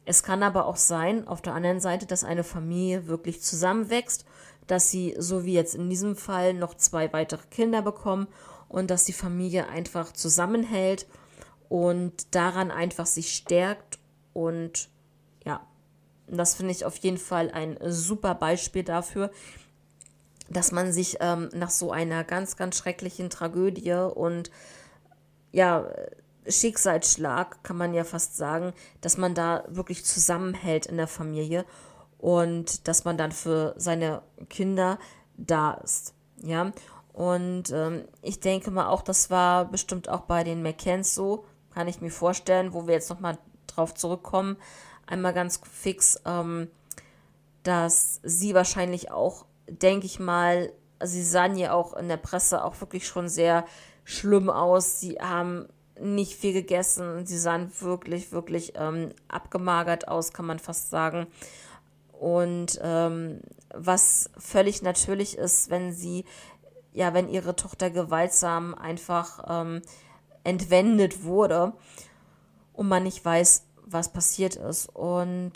Es 0.04 0.22
kann 0.22 0.42
aber 0.42 0.66
auch 0.66 0.76
sein, 0.76 1.26
auf 1.26 1.40
der 1.40 1.54
anderen 1.54 1.80
Seite, 1.80 2.04
dass 2.04 2.24
eine 2.24 2.44
Familie 2.44 3.06
wirklich 3.06 3.42
zusammenwächst, 3.42 4.26
dass 4.66 4.90
sie, 4.90 5.14
so 5.18 5.44
wie 5.44 5.54
jetzt 5.54 5.74
in 5.74 5.88
diesem 5.88 6.14
Fall, 6.14 6.52
noch 6.52 6.74
zwei 6.74 7.12
weitere 7.12 7.46
Kinder 7.50 7.80
bekommen 7.80 8.28
und 8.68 8.90
dass 8.90 9.04
die 9.04 9.12
Familie 9.12 9.68
einfach 9.68 10.12
zusammenhält 10.12 11.06
und 11.68 12.34
daran 12.34 12.70
einfach 12.70 13.06
sich 13.06 13.32
stärkt 13.32 13.99
und 14.44 14.88
ja, 15.44 15.60
das 16.26 16.54
finde 16.54 16.72
ich 16.72 16.84
auf 16.84 16.96
jeden 16.96 17.18
Fall 17.18 17.50
ein 17.50 17.76
super 17.80 18.34
Beispiel 18.34 18.84
dafür, 18.84 19.30
dass 20.48 20.72
man 20.72 20.92
sich 20.92 21.18
ähm, 21.20 21.48
nach 21.54 21.70
so 21.70 21.92
einer 21.92 22.24
ganz, 22.24 22.56
ganz 22.56 22.76
schrecklichen 22.76 23.30
Tragödie 23.30 23.92
und 23.92 24.50
ja, 25.52 25.88
Schicksalsschlag, 26.48 27.62
kann 27.62 27.76
man 27.76 27.94
ja 27.94 28.04
fast 28.04 28.36
sagen, 28.36 28.72
dass 29.00 29.18
man 29.18 29.34
da 29.34 29.64
wirklich 29.68 30.04
zusammenhält 30.04 30.86
in 30.86 30.96
der 30.96 31.06
Familie 31.06 31.64
und 32.18 32.88
dass 32.88 33.04
man 33.04 33.16
dann 33.16 33.32
für 33.32 33.74
seine 33.76 34.22
Kinder 34.48 34.98
da 35.36 35.74
ist. 35.74 36.14
Ja, 36.42 36.72
und 37.12 37.70
ähm, 37.70 38.04
ich 38.22 38.40
denke 38.40 38.70
mal 38.70 38.88
auch, 38.88 39.02
das 39.02 39.30
war 39.30 39.66
bestimmt 39.66 40.08
auch 40.08 40.22
bei 40.22 40.42
den 40.42 40.62
McCanns 40.62 41.14
so, 41.14 41.44
kann 41.74 41.88
ich 41.88 42.00
mir 42.00 42.10
vorstellen, 42.10 42.72
wo 42.72 42.86
wir 42.86 42.94
jetzt 42.94 43.10
nochmal 43.10 43.38
drauf 43.76 43.94
zurückkommen. 43.94 44.56
Einmal 45.06 45.34
ganz 45.34 45.60
fix, 45.70 46.20
ähm, 46.24 46.68
dass 47.62 48.20
sie 48.22 48.54
wahrscheinlich 48.54 49.10
auch, 49.10 49.44
denke 49.68 50.06
ich 50.06 50.20
mal, 50.20 50.72
sie 51.02 51.24
sahen 51.24 51.56
ja 51.56 51.72
auch 51.72 51.94
in 51.94 52.08
der 52.08 52.16
Presse 52.16 52.64
auch 52.64 52.80
wirklich 52.80 53.06
schon 53.06 53.28
sehr 53.28 53.64
schlimm 54.04 54.50
aus. 54.50 55.00
Sie 55.00 55.18
haben 55.20 55.66
nicht 56.00 56.34
viel 56.34 56.52
gegessen. 56.52 57.26
Sie 57.26 57.38
sahen 57.38 57.70
wirklich, 57.80 58.32
wirklich 58.32 58.72
ähm, 58.76 59.10
abgemagert 59.28 60.08
aus, 60.08 60.32
kann 60.32 60.46
man 60.46 60.58
fast 60.58 60.90
sagen. 60.90 61.26
Und 62.12 62.78
ähm, 62.82 63.40
was 63.74 64.30
völlig 64.36 64.82
natürlich 64.82 65.38
ist, 65.38 65.70
wenn 65.70 65.92
sie, 65.92 66.24
ja, 66.92 67.14
wenn 67.14 67.28
ihre 67.28 67.56
Tochter 67.56 67.90
gewaltsam 67.90 68.74
einfach 68.74 69.44
ähm, 69.48 69.82
entwendet 70.44 71.24
wurde 71.24 71.72
und 72.80 72.88
man 72.88 73.02
nicht 73.02 73.22
weiß, 73.22 73.66
was 73.84 74.10
passiert 74.10 74.56
ist. 74.56 74.88
Und 74.88 75.52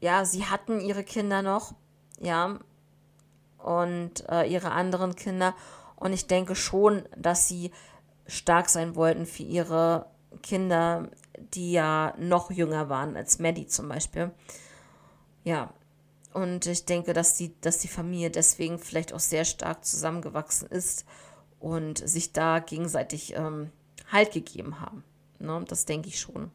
ja, 0.00 0.24
sie 0.24 0.46
hatten 0.46 0.80
ihre 0.80 1.04
Kinder 1.04 1.40
noch, 1.40 1.72
ja, 2.18 2.58
und 3.58 4.28
äh, 4.28 4.42
ihre 4.42 4.72
anderen 4.72 5.14
Kinder. 5.14 5.54
Und 5.94 6.14
ich 6.14 6.26
denke 6.26 6.56
schon, 6.56 7.04
dass 7.16 7.46
sie 7.46 7.70
stark 8.26 8.70
sein 8.70 8.96
wollten 8.96 9.24
für 9.24 9.44
ihre 9.44 10.06
Kinder, 10.42 11.08
die 11.54 11.70
ja 11.70 12.12
noch 12.18 12.50
jünger 12.50 12.88
waren 12.88 13.16
als 13.16 13.38
Maddie 13.38 13.68
zum 13.68 13.88
Beispiel. 13.88 14.32
Ja, 15.44 15.72
und 16.32 16.66
ich 16.66 16.86
denke, 16.86 17.12
dass 17.12 17.36
die, 17.36 17.54
dass 17.60 17.78
die 17.78 17.86
Familie 17.86 18.32
deswegen 18.32 18.80
vielleicht 18.80 19.12
auch 19.12 19.20
sehr 19.20 19.44
stark 19.44 19.84
zusammengewachsen 19.84 20.66
ist 20.66 21.04
und 21.60 21.98
sich 21.98 22.32
da 22.32 22.58
gegenseitig 22.58 23.36
ähm, 23.36 23.70
Halt 24.10 24.32
gegeben 24.32 24.80
haben. 24.80 25.04
Ne? 25.42 25.64
Das 25.68 25.84
denke 25.84 26.08
ich 26.08 26.18
schon. 26.20 26.50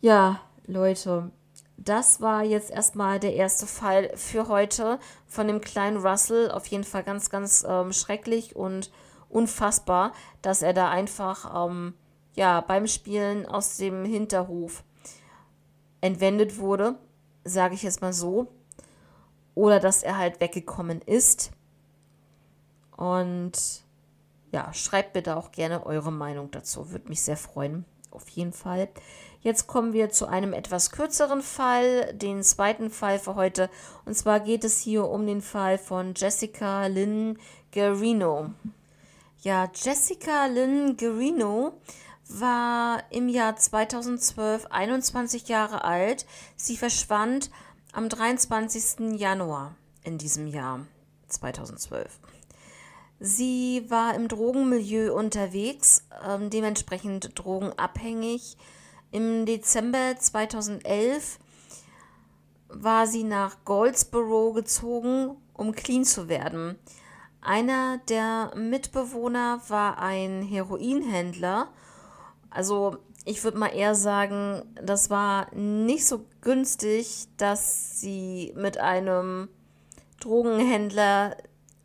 Ja, 0.00 0.40
Leute, 0.66 1.30
das 1.76 2.20
war 2.20 2.42
jetzt 2.42 2.70
erstmal 2.70 3.20
der 3.20 3.34
erste 3.34 3.66
Fall 3.66 4.10
für 4.16 4.48
heute 4.48 4.98
von 5.26 5.46
dem 5.46 5.60
kleinen 5.60 5.98
Russell. 5.98 6.50
Auf 6.50 6.66
jeden 6.66 6.84
Fall 6.84 7.04
ganz, 7.04 7.30
ganz 7.30 7.64
ähm, 7.68 7.92
schrecklich 7.92 8.56
und 8.56 8.90
unfassbar, 9.28 10.12
dass 10.42 10.62
er 10.62 10.72
da 10.72 10.90
einfach 10.90 11.68
ähm, 11.68 11.94
ja, 12.34 12.60
beim 12.60 12.86
Spielen 12.86 13.46
aus 13.46 13.76
dem 13.76 14.04
Hinterhof 14.04 14.84
entwendet 16.00 16.58
wurde, 16.58 16.94
sage 17.44 17.74
ich 17.74 17.82
jetzt 17.82 18.00
mal 18.00 18.12
so. 18.12 18.48
oder 19.54 19.80
dass 19.80 20.04
er 20.04 20.16
halt 20.16 20.40
weggekommen 20.40 21.02
ist. 21.02 21.50
Und 22.96 23.82
ja, 24.50 24.72
schreibt 24.72 25.12
bitte 25.12 25.36
auch 25.36 25.52
gerne 25.52 25.84
eure 25.84 26.12
Meinung 26.12 26.50
dazu. 26.50 26.90
Würde 26.90 27.08
mich 27.08 27.22
sehr 27.22 27.36
freuen. 27.36 27.84
Auf 28.10 28.28
jeden 28.30 28.52
Fall. 28.52 28.88
Jetzt 29.40 29.66
kommen 29.66 29.92
wir 29.92 30.10
zu 30.10 30.26
einem 30.26 30.52
etwas 30.52 30.90
kürzeren 30.90 31.42
Fall, 31.42 32.12
den 32.14 32.42
zweiten 32.42 32.90
Fall 32.90 33.18
für 33.18 33.34
heute. 33.34 33.70
Und 34.06 34.16
zwar 34.16 34.40
geht 34.40 34.64
es 34.64 34.78
hier 34.78 35.06
um 35.08 35.26
den 35.26 35.42
Fall 35.42 35.78
von 35.78 36.14
Jessica 36.16 36.86
Lynn 36.86 37.38
Guerino. 37.72 38.50
Ja, 39.42 39.70
Jessica 39.74 40.46
Lynn 40.46 40.96
Guerino 40.96 41.74
war 42.28 43.02
im 43.10 43.28
Jahr 43.28 43.56
2012 43.56 44.66
21 44.66 45.48
Jahre 45.48 45.84
alt. 45.84 46.26
Sie 46.56 46.76
verschwand 46.76 47.50
am 47.92 48.08
23. 48.08 49.18
Januar 49.18 49.76
in 50.02 50.18
diesem 50.18 50.46
Jahr 50.46 50.86
2012. 51.28 52.18
Sie 53.20 53.84
war 53.88 54.14
im 54.14 54.28
Drogenmilieu 54.28 55.12
unterwegs, 55.12 56.06
äh, 56.24 56.38
dementsprechend 56.48 57.36
drogenabhängig. 57.36 58.56
Im 59.10 59.44
Dezember 59.46 60.16
2011 60.18 61.38
war 62.68 63.06
sie 63.06 63.24
nach 63.24 63.64
Goldsboro 63.64 64.52
gezogen, 64.52 65.36
um 65.54 65.72
clean 65.72 66.04
zu 66.04 66.28
werden. 66.28 66.78
Einer 67.40 67.98
der 68.08 68.52
Mitbewohner 68.54 69.62
war 69.68 69.98
ein 69.98 70.42
Heroinhändler. 70.42 71.68
Also 72.50 72.98
ich 73.24 73.42
würde 73.42 73.58
mal 73.58 73.74
eher 73.74 73.94
sagen, 73.94 74.62
das 74.82 75.10
war 75.10 75.54
nicht 75.54 76.06
so 76.06 76.24
günstig, 76.40 77.26
dass 77.36 78.00
sie 78.00 78.52
mit 78.56 78.78
einem 78.78 79.48
Drogenhändler 80.20 81.36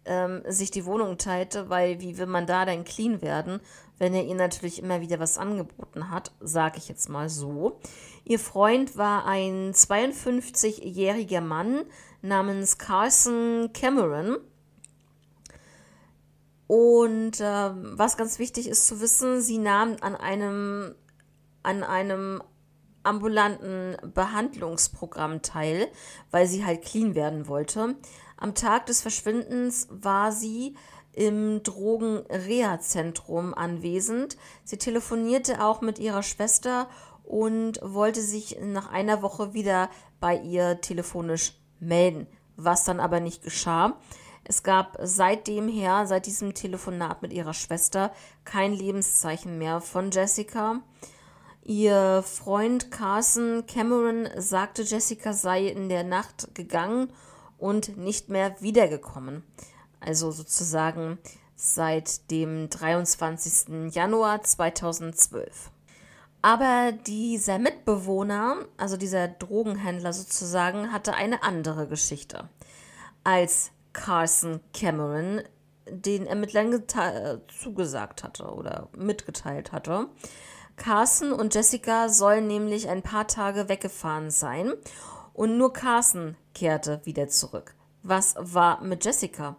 ähm, 0.06 0.42
sich 0.48 0.72
die 0.72 0.86
Wohnung 0.86 1.18
teilte, 1.18 1.70
weil 1.70 2.02
wie 2.02 2.18
will 2.18 2.26
man 2.26 2.46
da 2.46 2.66
denn 2.66 2.84
clean 2.84 3.22
werden, 3.22 3.60
wenn 3.98 4.14
er 4.14 4.26
ihr 4.26 4.36
natürlich 4.36 4.82
immer 4.82 5.02
wieder 5.02 5.20
was 5.20 5.38
angeboten 5.38 6.10
hat, 6.10 6.32
sage 6.40 6.78
ich 6.78 6.90
jetzt 6.90 7.10
mal 7.10 7.30
so. 7.30 7.80
Ihr 8.26 8.40
Freund 8.40 8.98
war 8.98 9.26
ein 9.26 9.74
52-jähriger 9.74 11.42
Mann 11.42 11.86
namens 12.22 12.78
Carson 12.78 13.70
Cameron. 13.74 14.38
Und 16.68 17.40
äh, 17.40 17.44
was 17.44 18.18
ganz 18.18 18.40
wichtig 18.40 18.68
ist 18.68 18.88
zu 18.88 19.00
wissen, 19.00 19.42
sie 19.42 19.58
nahm 19.58 19.98
an 20.02 20.16
einem, 20.16 20.96
an 21.62 21.84
einem 21.84 22.42
ambulanten 23.04 23.98
Behandlungsprogramm 24.14 25.42
teil, 25.42 25.88
weil 26.32 26.48
sie 26.48 26.66
halt 26.66 26.84
clean 26.84 27.16
werden 27.16 27.48
wollte. 27.48 27.96
Am 28.38 28.56
Tag 28.56 28.86
des 28.88 29.02
Verschwindens 29.02 29.88
war 29.90 30.32
sie 30.32 30.76
im 31.14 31.62
Drogenreha-Zentrum 31.64 33.54
anwesend. 33.54 34.38
Sie 34.64 34.78
telefonierte 34.78 35.64
auch 35.64 35.82
mit 35.82 36.00
ihrer 36.00 36.24
Schwester 36.24 36.90
und 37.24 37.80
wollte 37.84 38.22
sich 38.22 38.58
nach 38.62 38.92
einer 38.92 39.22
Woche 39.22 39.54
wieder 39.54 39.90
bei 40.20 40.36
ihr 40.38 40.82
telefonisch 40.82 41.54
melden, 41.80 42.28
was 42.58 42.84
dann 42.84 43.00
aber 43.00 43.20
nicht 43.20 43.44
geschah. 43.44 43.98
Es 44.44 44.64
gab 44.64 44.98
seitdem 45.02 45.70
her, 45.70 46.06
seit 46.06 46.26
diesem 46.26 46.54
Telefonat 46.54 47.22
mit 47.22 47.32
ihrer 47.32 47.54
Schwester, 47.54 48.12
kein 48.44 48.74
Lebenszeichen 48.74 49.58
mehr 49.58 49.80
von 49.80 50.12
Jessica. 50.12 50.82
Ihr 51.64 52.24
Freund 52.24 52.92
Carson 52.92 53.66
Cameron 53.68 54.28
sagte, 54.36 54.82
Jessica 54.82 55.32
sei 55.32 55.68
in 55.68 55.88
der 55.88 56.04
Nacht 56.04 56.54
gegangen 56.56 57.10
und 57.64 57.98
nicht 57.98 58.28
mehr 58.28 58.60
wiedergekommen. 58.62 59.42
Also 60.02 60.32
sozusagen 60.32 61.18
seit 61.56 62.30
dem 62.30 62.70
23. 62.70 63.94
Januar 63.96 64.44
2012. 64.44 65.72
Aber 66.42 66.92
dieser 66.92 67.60
Mitbewohner, 67.60 68.58
also 68.76 68.98
dieser 68.98 69.30
Drogenhändler 69.30 70.12
sozusagen, 70.12 70.92
hatte 70.92 71.14
eine 71.14 71.42
andere 71.44 71.88
Geschichte. 71.88 72.50
Als 73.24 73.72
Carson 73.94 74.60
Cameron 74.74 75.42
den 75.88 76.28
Ermittlern 76.28 76.84
zugesagt 77.48 78.24
hatte 78.24 78.44
oder 78.44 78.90
mitgeteilt 78.98 79.72
hatte. 79.72 80.10
Carson 80.76 81.32
und 81.32 81.56
Jessica 81.56 82.10
sollen 82.10 82.48
nämlich 82.48 82.90
ein 82.90 83.04
paar 83.04 83.28
Tage 83.28 83.70
weggefahren 83.70 84.32
sein 84.32 84.74
und 85.34 85.58
nur 85.58 85.74
Carson 85.74 86.36
kehrte 86.54 87.02
wieder 87.06 87.28
zurück. 87.28 87.76
Was 88.04 88.36
war 88.38 88.82
mit 88.82 89.04
Jessica? 89.06 89.56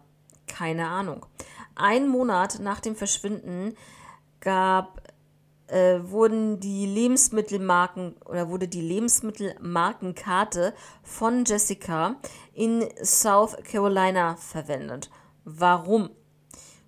Keine 0.47 0.87
Ahnung. 0.87 1.25
Ein 1.75 2.07
Monat 2.07 2.59
nach 2.59 2.79
dem 2.79 2.95
Verschwinden 2.95 3.75
gab 4.39 5.01
äh, 5.67 5.99
wurden 6.03 6.59
die 6.59 6.85
Lebensmittelmarken 6.85 8.15
oder 8.25 8.49
wurde 8.49 8.67
die 8.67 8.81
Lebensmittelmarkenkarte 8.81 10.73
von 11.03 11.43
Jessica 11.45 12.15
in 12.53 12.87
South 13.03 13.57
Carolina 13.63 14.35
verwendet. 14.35 15.09
Warum? 15.43 16.11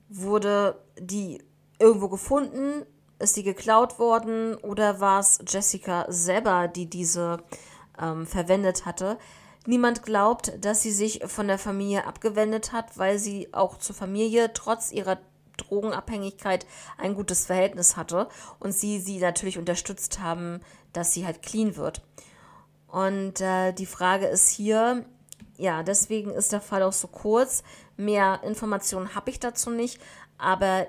Wurde 0.09 0.81
die 0.99 1.43
irgendwo 1.79 2.07
gefunden? 2.07 2.85
Ist 3.19 3.35
die 3.35 3.43
geklaut 3.43 3.99
worden? 3.99 4.55
Oder 4.55 4.99
war 4.99 5.19
es 5.19 5.39
Jessica 5.47 6.05
selber, 6.07 6.67
die 6.67 6.87
diese 6.87 7.39
ähm, 7.99 8.25
verwendet 8.25 8.85
hatte? 8.85 9.17
Niemand 9.65 10.03
glaubt, 10.03 10.53
dass 10.61 10.81
sie 10.81 10.91
sich 10.91 11.21
von 11.25 11.47
der 11.47 11.57
Familie 11.57 12.05
abgewendet 12.05 12.71
hat, 12.71 12.97
weil 12.97 13.19
sie 13.19 13.53
auch 13.53 13.77
zur 13.77 13.95
Familie 13.95 14.53
trotz 14.53 14.91
ihrer 14.91 15.17
Drogenabhängigkeit 15.57 16.65
ein 16.97 17.15
gutes 17.15 17.45
Verhältnis 17.45 17.97
hatte 17.97 18.29
und 18.59 18.71
sie 18.71 18.99
sie 18.99 19.19
natürlich 19.19 19.57
unterstützt 19.57 20.19
haben, 20.19 20.61
dass 20.93 21.13
sie 21.13 21.25
halt 21.25 21.41
clean 21.41 21.75
wird. 21.75 22.01
Und 22.87 23.41
äh, 23.41 23.73
die 23.73 23.85
Frage 23.85 24.27
ist 24.27 24.49
hier, 24.49 25.05
ja, 25.57 25.83
deswegen 25.83 26.31
ist 26.31 26.53
der 26.53 26.61
Fall 26.61 26.83
auch 26.83 26.93
so 26.93 27.07
kurz. 27.07 27.63
Mehr 27.97 28.41
Informationen 28.43 29.15
habe 29.15 29.31
ich 29.31 29.39
dazu 29.39 29.69
nicht, 29.69 29.99
aber 30.37 30.87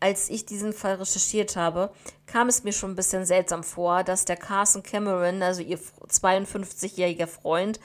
als 0.00 0.30
ich 0.30 0.46
diesen 0.46 0.72
Fall 0.72 0.94
recherchiert 0.94 1.56
habe, 1.56 1.90
kam 2.26 2.48
es 2.48 2.64
mir 2.64 2.72
schon 2.72 2.92
ein 2.92 2.96
bisschen 2.96 3.26
seltsam 3.26 3.62
vor, 3.62 4.02
dass 4.02 4.24
der 4.24 4.36
Carson 4.36 4.82
Cameron, 4.82 5.42
also 5.42 5.62
ihr 5.62 5.78
52-jähriger 5.78 7.26
Freund, 7.26 7.78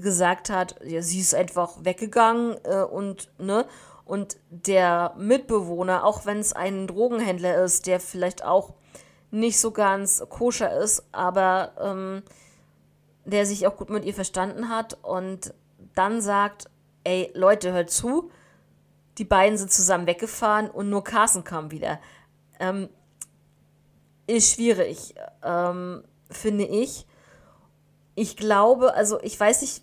gesagt 0.00 0.50
hat, 0.50 0.76
ja, 0.84 1.02
sie 1.02 1.20
ist 1.20 1.34
einfach 1.34 1.84
weggegangen 1.84 2.56
äh, 2.64 2.82
und, 2.82 3.30
ne, 3.38 3.66
und 4.04 4.36
der 4.50 5.14
Mitbewohner, 5.16 6.04
auch 6.04 6.26
wenn 6.26 6.38
es 6.38 6.52
ein 6.52 6.86
Drogenhändler 6.86 7.62
ist, 7.64 7.86
der 7.86 8.00
vielleicht 8.00 8.44
auch 8.44 8.74
nicht 9.30 9.58
so 9.58 9.70
ganz 9.70 10.22
koscher 10.28 10.76
ist, 10.76 11.04
aber 11.12 11.72
ähm, 11.80 12.22
der 13.24 13.46
sich 13.46 13.66
auch 13.66 13.76
gut 13.76 13.90
mit 13.90 14.04
ihr 14.04 14.14
verstanden 14.14 14.68
hat 14.68 14.98
und 15.02 15.54
dann 15.94 16.20
sagt, 16.20 16.70
ey 17.04 17.30
Leute, 17.34 17.72
hört 17.72 17.90
zu, 17.90 18.30
die 19.18 19.24
beiden 19.24 19.58
sind 19.58 19.72
zusammen 19.72 20.06
weggefahren 20.06 20.70
und 20.70 20.90
nur 20.90 21.04
Carsten 21.04 21.44
kam 21.44 21.70
wieder. 21.70 22.00
Ähm, 22.58 22.88
ist 24.26 24.54
schwierig, 24.54 25.14
ähm, 25.42 26.02
finde 26.30 26.64
ich. 26.64 27.06
Ich 28.14 28.36
glaube, 28.36 28.94
also 28.94 29.20
ich 29.20 29.38
weiß 29.38 29.62
nicht, 29.62 29.82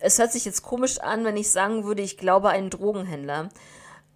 es 0.00 0.18
hört 0.18 0.32
sich 0.32 0.44
jetzt 0.44 0.62
komisch 0.62 0.98
an, 0.98 1.24
wenn 1.24 1.36
ich 1.36 1.50
sagen 1.50 1.84
würde, 1.84 2.02
ich 2.02 2.18
glaube 2.18 2.50
einen 2.50 2.70
Drogenhändler. 2.70 3.48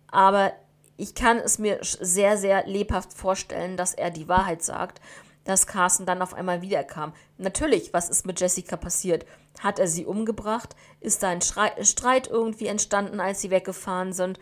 Aber 0.08 0.52
ich 0.96 1.14
kann 1.14 1.38
es 1.38 1.58
mir 1.58 1.78
sehr, 1.82 2.36
sehr 2.36 2.66
lebhaft 2.66 3.12
vorstellen, 3.12 3.76
dass 3.76 3.94
er 3.94 4.10
die 4.10 4.28
Wahrheit 4.28 4.62
sagt, 4.62 5.00
dass 5.44 5.66
Carsten 5.66 6.06
dann 6.06 6.22
auf 6.22 6.34
einmal 6.34 6.60
wiederkam. 6.62 7.12
Natürlich, 7.38 7.92
was 7.92 8.08
ist 8.08 8.26
mit 8.26 8.40
Jessica 8.40 8.76
passiert? 8.76 9.24
Hat 9.60 9.78
er 9.78 9.88
sie 9.88 10.06
umgebracht? 10.06 10.76
Ist 11.00 11.22
da 11.22 11.28
ein 11.28 11.40
Streit 11.40 12.28
irgendwie 12.28 12.66
entstanden, 12.66 13.20
als 13.20 13.40
sie 13.40 13.50
weggefahren 13.50 14.12
sind? 14.12 14.38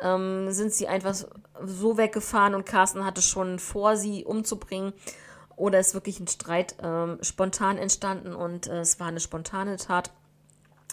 Ähm, 0.00 0.50
sind 0.52 0.72
sie 0.72 0.88
einfach 0.88 1.14
so 1.64 1.96
weggefahren 1.96 2.54
und 2.54 2.66
Carsten 2.66 3.04
hatte 3.04 3.22
schon 3.22 3.58
vor, 3.58 3.96
sie 3.96 4.24
umzubringen? 4.24 4.92
Oder 5.56 5.80
ist 5.80 5.94
wirklich 5.94 6.20
ein 6.20 6.28
Streit 6.28 6.76
ähm, 6.82 7.18
spontan 7.20 7.78
entstanden 7.78 8.34
und 8.34 8.68
äh, 8.68 8.80
es 8.80 9.00
war 9.00 9.08
eine 9.08 9.20
spontane 9.20 9.76
Tat? 9.76 10.12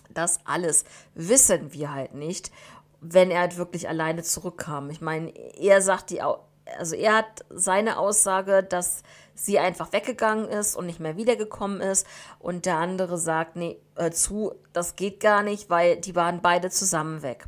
Das 0.10 0.40
alles 0.46 0.86
wissen 1.14 1.74
wir 1.74 1.94
halt 1.94 2.16
nicht, 2.16 2.52
wenn 3.02 3.30
er 3.30 3.42
halt 3.42 3.58
wirklich 3.58 3.88
alleine 3.88 4.24
zurückkam. 4.24 4.90
Ich 4.90 5.02
meine, 5.02 5.30
er 5.30 5.82
sagt 5.82 6.10
die, 6.10 6.22
also 6.22 6.96
er 6.96 7.18
hat 7.18 7.46
seine 7.50 8.00
Aussage, 8.00 8.64
dass 8.64 9.04
sie 9.36 9.60
einfach 9.60 9.94
weggegangen 9.94 10.48
ist 10.48 10.76
und 10.76 10.88
nicht 10.88 11.00
mehr 11.00 11.18
wiedergekommen 11.18 11.82
ist. 11.82 12.08
Und 12.40 12.66
der 12.66 12.78
andere 12.78 13.18
sagt, 13.18 13.56
nee, 13.56 13.78
äh, 13.96 14.12
zu, 14.12 14.54
das 14.74 14.96
geht 14.96 15.20
gar 15.20 15.44
nicht, 15.44 15.70
weil 15.70 15.98
die 15.98 16.16
waren 16.16 16.42
beide 16.42 16.70
zusammen 16.70 17.22
weg. 17.22 17.46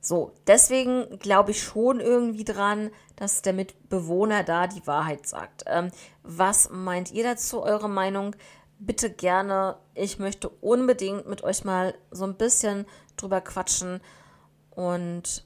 So, 0.00 0.32
deswegen 0.46 1.18
glaube 1.18 1.52
ich 1.52 1.62
schon 1.62 2.00
irgendwie 2.00 2.44
dran, 2.44 2.90
dass 3.16 3.42
der 3.42 3.52
Mitbewohner 3.52 4.42
da 4.42 4.66
die 4.66 4.86
Wahrheit 4.86 5.26
sagt. 5.26 5.64
Ähm, 5.66 5.90
was 6.22 6.70
meint 6.70 7.12
ihr 7.12 7.24
dazu, 7.24 7.62
eure 7.62 7.88
Meinung? 7.88 8.34
bitte 8.78 9.10
gerne. 9.10 9.76
Ich 9.94 10.18
möchte 10.18 10.48
unbedingt 10.48 11.28
mit 11.28 11.42
euch 11.42 11.64
mal 11.64 11.94
so 12.10 12.24
ein 12.24 12.36
bisschen 12.36 12.86
drüber 13.16 13.40
quatschen 13.40 14.00
und 14.70 15.44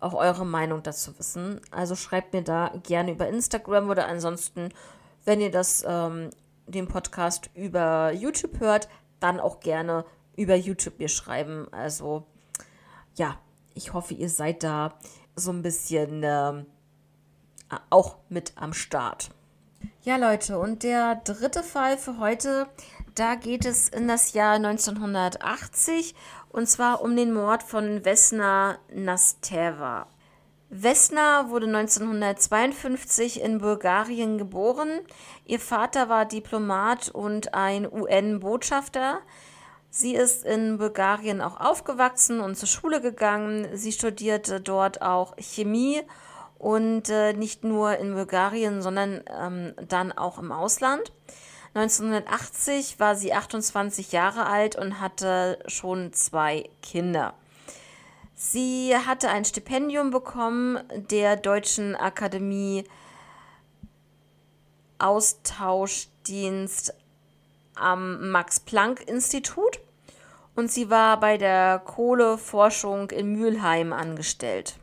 auch 0.00 0.14
eure 0.14 0.46
Meinung 0.46 0.82
dazu 0.82 1.18
wissen. 1.18 1.60
Also 1.70 1.94
schreibt 1.94 2.32
mir 2.32 2.42
da 2.42 2.72
gerne 2.82 3.12
über 3.12 3.28
Instagram 3.28 3.90
oder 3.90 4.08
ansonsten, 4.08 4.70
wenn 5.24 5.40
ihr 5.40 5.50
das 5.50 5.84
ähm, 5.86 6.30
den 6.66 6.88
Podcast 6.88 7.50
über 7.54 8.12
YouTube 8.12 8.60
hört, 8.60 8.88
dann 9.20 9.38
auch 9.38 9.60
gerne 9.60 10.04
über 10.36 10.56
YouTube 10.56 10.98
mir 10.98 11.08
schreiben. 11.08 11.68
Also 11.72 12.24
ja, 13.14 13.38
ich 13.74 13.92
hoffe, 13.92 14.14
ihr 14.14 14.30
seid 14.30 14.62
da 14.62 14.94
so 15.36 15.52
ein 15.52 15.62
bisschen 15.62 16.22
äh, 16.22 16.64
auch 17.90 18.16
mit 18.28 18.52
am 18.56 18.72
Start. 18.72 19.30
Ja, 20.02 20.16
Leute, 20.16 20.58
und 20.58 20.82
der 20.82 21.16
dritte 21.16 21.62
Fall 21.62 21.96
für 21.96 22.18
heute, 22.18 22.66
da 23.14 23.34
geht 23.34 23.64
es 23.64 23.88
in 23.88 24.08
das 24.08 24.32
Jahr 24.32 24.54
1980 24.54 26.14
und 26.50 26.68
zwar 26.68 27.02
um 27.02 27.16
den 27.16 27.32
Mord 27.32 27.62
von 27.62 28.04
Vesna 28.04 28.78
Nasteva. 28.92 30.06
Vesna 30.68 31.50
wurde 31.50 31.66
1952 31.66 33.40
in 33.40 33.58
Bulgarien 33.58 34.38
geboren. 34.38 35.00
Ihr 35.44 35.58
Vater 35.58 36.08
war 36.08 36.26
Diplomat 36.26 37.08
und 37.08 37.54
ein 37.54 37.92
UN-Botschafter. 37.92 39.18
Sie 39.90 40.14
ist 40.14 40.44
in 40.44 40.78
Bulgarien 40.78 41.40
auch 41.40 41.58
aufgewachsen 41.58 42.40
und 42.40 42.54
zur 42.54 42.68
Schule 42.68 43.00
gegangen. 43.00 43.68
Sie 43.76 43.90
studierte 43.90 44.60
dort 44.60 45.02
auch 45.02 45.34
Chemie 45.38 46.02
und 46.56 47.08
äh, 47.08 47.32
nicht 47.32 47.64
nur 47.64 47.96
in 47.96 48.14
Bulgarien, 48.14 48.80
sondern 48.82 49.24
ähm, 49.26 49.74
dann 49.88 50.12
auch 50.12 50.38
im 50.38 50.52
Ausland. 50.52 51.10
1980 51.74 52.98
war 52.98 53.14
sie 53.14 53.32
28 53.32 54.10
Jahre 54.12 54.46
alt 54.46 54.74
und 54.76 55.00
hatte 55.00 55.58
schon 55.66 56.12
zwei 56.12 56.68
Kinder. 56.82 57.34
Sie 58.34 58.96
hatte 58.96 59.28
ein 59.28 59.44
Stipendium 59.44 60.10
bekommen 60.10 60.78
der 61.10 61.36
Deutschen 61.36 61.94
Akademie 61.94 62.84
Austauschdienst 64.98 66.94
am 67.74 68.30
Max-Planck-Institut 68.30 69.80
und 70.56 70.70
sie 70.70 70.90
war 70.90 71.20
bei 71.20 71.38
der 71.38 71.78
Kohleforschung 71.78 73.10
in 73.10 73.32
Mülheim 73.32 73.92
angestellt. 73.92 74.76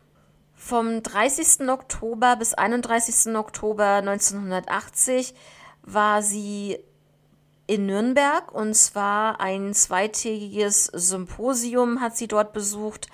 Vom 0.56 1.04
30. 1.04 1.70
Oktober 1.70 2.36
bis 2.36 2.54
31. 2.54 3.36
Oktober 3.36 3.96
1980 3.98 5.36
war 5.88 6.22
sie 6.22 6.78
in 7.66 7.86
Nürnberg 7.86 8.54
und 8.54 8.76
zwar 8.76 9.40
ein 9.40 9.74
zweitägiges 9.74 10.86
Symposium 10.86 12.02
hat 12.02 12.16
sie 12.16 12.28
dort 12.28 12.54
besucht 12.54 13.08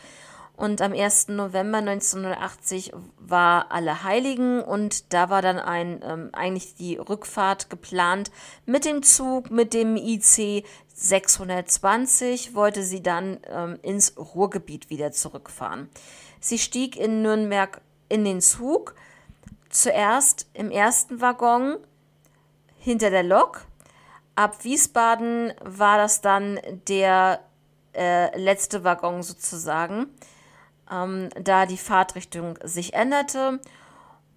und 0.56 0.82
am 0.82 0.94
1. 0.94 1.30
November 1.30 1.80
1980 1.80 2.92
war 3.20 3.72
Allerheiligen 3.72 4.62
und 4.62 5.14
da 5.14 5.30
war 5.30 5.42
dann 5.42 5.60
ein, 5.60 6.02
ähm, 6.04 6.30
eigentlich 6.34 6.76
die 6.76 6.98
Rückfahrt 6.98 7.70
geplant 7.70 8.32
mit 8.66 8.86
dem 8.86 9.02
Zug, 9.02 9.50
mit 9.50 9.74
dem 9.74 9.96
IC 9.96 10.66
620 10.96 12.54
wollte 12.54 12.84
sie 12.84 13.02
dann 13.02 13.40
ähm, 13.48 13.80
ins 13.82 14.16
Ruhrgebiet 14.18 14.90
wieder 14.90 15.12
zurückfahren. 15.12 15.90
Sie 16.40 16.60
stieg 16.60 16.98
in 16.98 17.24
Nürnberg 17.24 17.82
in 18.10 18.24
den 18.24 18.42
Zug, 18.42 18.94
zuerst 19.70 20.48
im 20.54 20.70
ersten 20.70 21.20
Waggon 21.20 21.78
hinter 22.84 23.10
der 23.10 23.24
Lok. 23.24 23.66
Ab 24.36 24.64
Wiesbaden 24.64 25.54
war 25.64 25.98
das 25.98 26.22
dann 26.22 26.60
der 26.88 27.40
äh, 27.96 28.38
letzte 28.38 28.84
Waggon 28.84 29.24
sozusagen 29.24 30.08
ähm, 30.92 31.30
da 31.40 31.66
die 31.66 31.78
Fahrtrichtung 31.78 32.58
sich 32.64 32.94
änderte. 32.94 33.60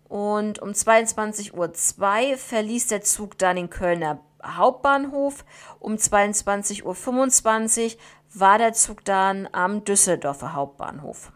Und 0.09 0.61
um 0.61 0.71
22.02 0.71 1.53
Uhr 2.33 2.39
verließ 2.39 2.89
der 2.89 3.03
Zug 3.03 3.39
dann 3.39 3.57
den 3.57 3.71
Kölner 3.71 4.21
Hauptbahnhof. 4.45 5.45
Um 5.81 5.95
22.25 5.95 7.95
Uhr 7.95 8.01
war 8.35 8.59
der 8.59 8.73
Zug 8.73 9.05
dann 9.05 9.49
am 9.51 9.85
Düsseldorfer 9.85 10.53
Hauptbahnhof. 10.53 11.33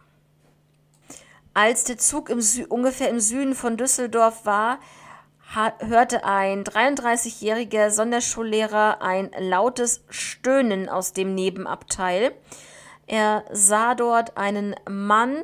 Als 1.53 1.83
der 1.85 1.99
Zug 1.99 2.31
im 2.31 2.41
ungefähr 2.69 3.09
im 3.09 3.19
Süden 3.19 3.57
von 3.57 3.77
Düsseldorf 3.77 4.47
war, 4.47 4.79
hörte 5.55 6.25
ein 6.25 6.63
33-jähriger 6.63 7.91
Sonderschullehrer 7.91 9.03
ein 9.03 9.31
lautes 9.39 10.05
Stöhnen 10.09 10.89
aus 10.89 11.13
dem 11.13 11.35
Nebenabteil. 11.35 12.33
Er 13.07 13.45
sah 13.51 13.97
dort 13.97 14.37
einen 14.37 14.77
Mann 14.89 15.43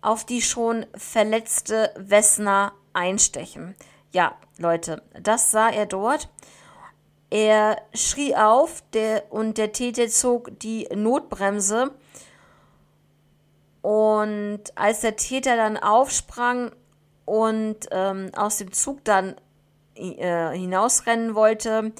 auf 0.00 0.24
die 0.24 0.42
schon 0.42 0.86
verletzte 0.94 1.92
Wessner 1.96 2.72
einstechen. 2.92 3.74
Ja, 4.12 4.36
Leute, 4.58 5.02
das 5.20 5.50
sah 5.50 5.68
er 5.68 5.86
dort. 5.86 6.28
Er 7.30 7.82
schrie 7.92 8.36
auf 8.36 8.82
der, 8.92 9.32
und 9.32 9.58
der 9.58 9.72
Täter 9.72 10.08
zog 10.08 10.56
die 10.60 10.88
Notbremse. 10.94 11.90
Und 13.82 14.62
als 14.76 15.00
der 15.00 15.16
Täter 15.16 15.56
dann 15.56 15.76
aufsprang 15.76 16.70
und 17.24 17.88
ähm, 17.90 18.30
aus 18.34 18.58
dem 18.58 18.72
Zug 18.72 19.04
dann 19.04 19.36
hinausrennen 19.98 21.34
wollte, 21.34 21.92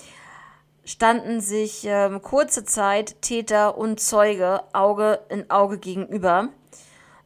standen 0.85 1.41
sich 1.41 1.85
ähm, 1.85 2.23
kurze 2.23 2.65
Zeit 2.65 3.21
Täter 3.21 3.77
und 3.77 4.01
Zeuge 4.01 4.63
Auge 4.73 5.21
in 5.29 5.51
Auge 5.51 5.79
gegenüber. 5.79 6.49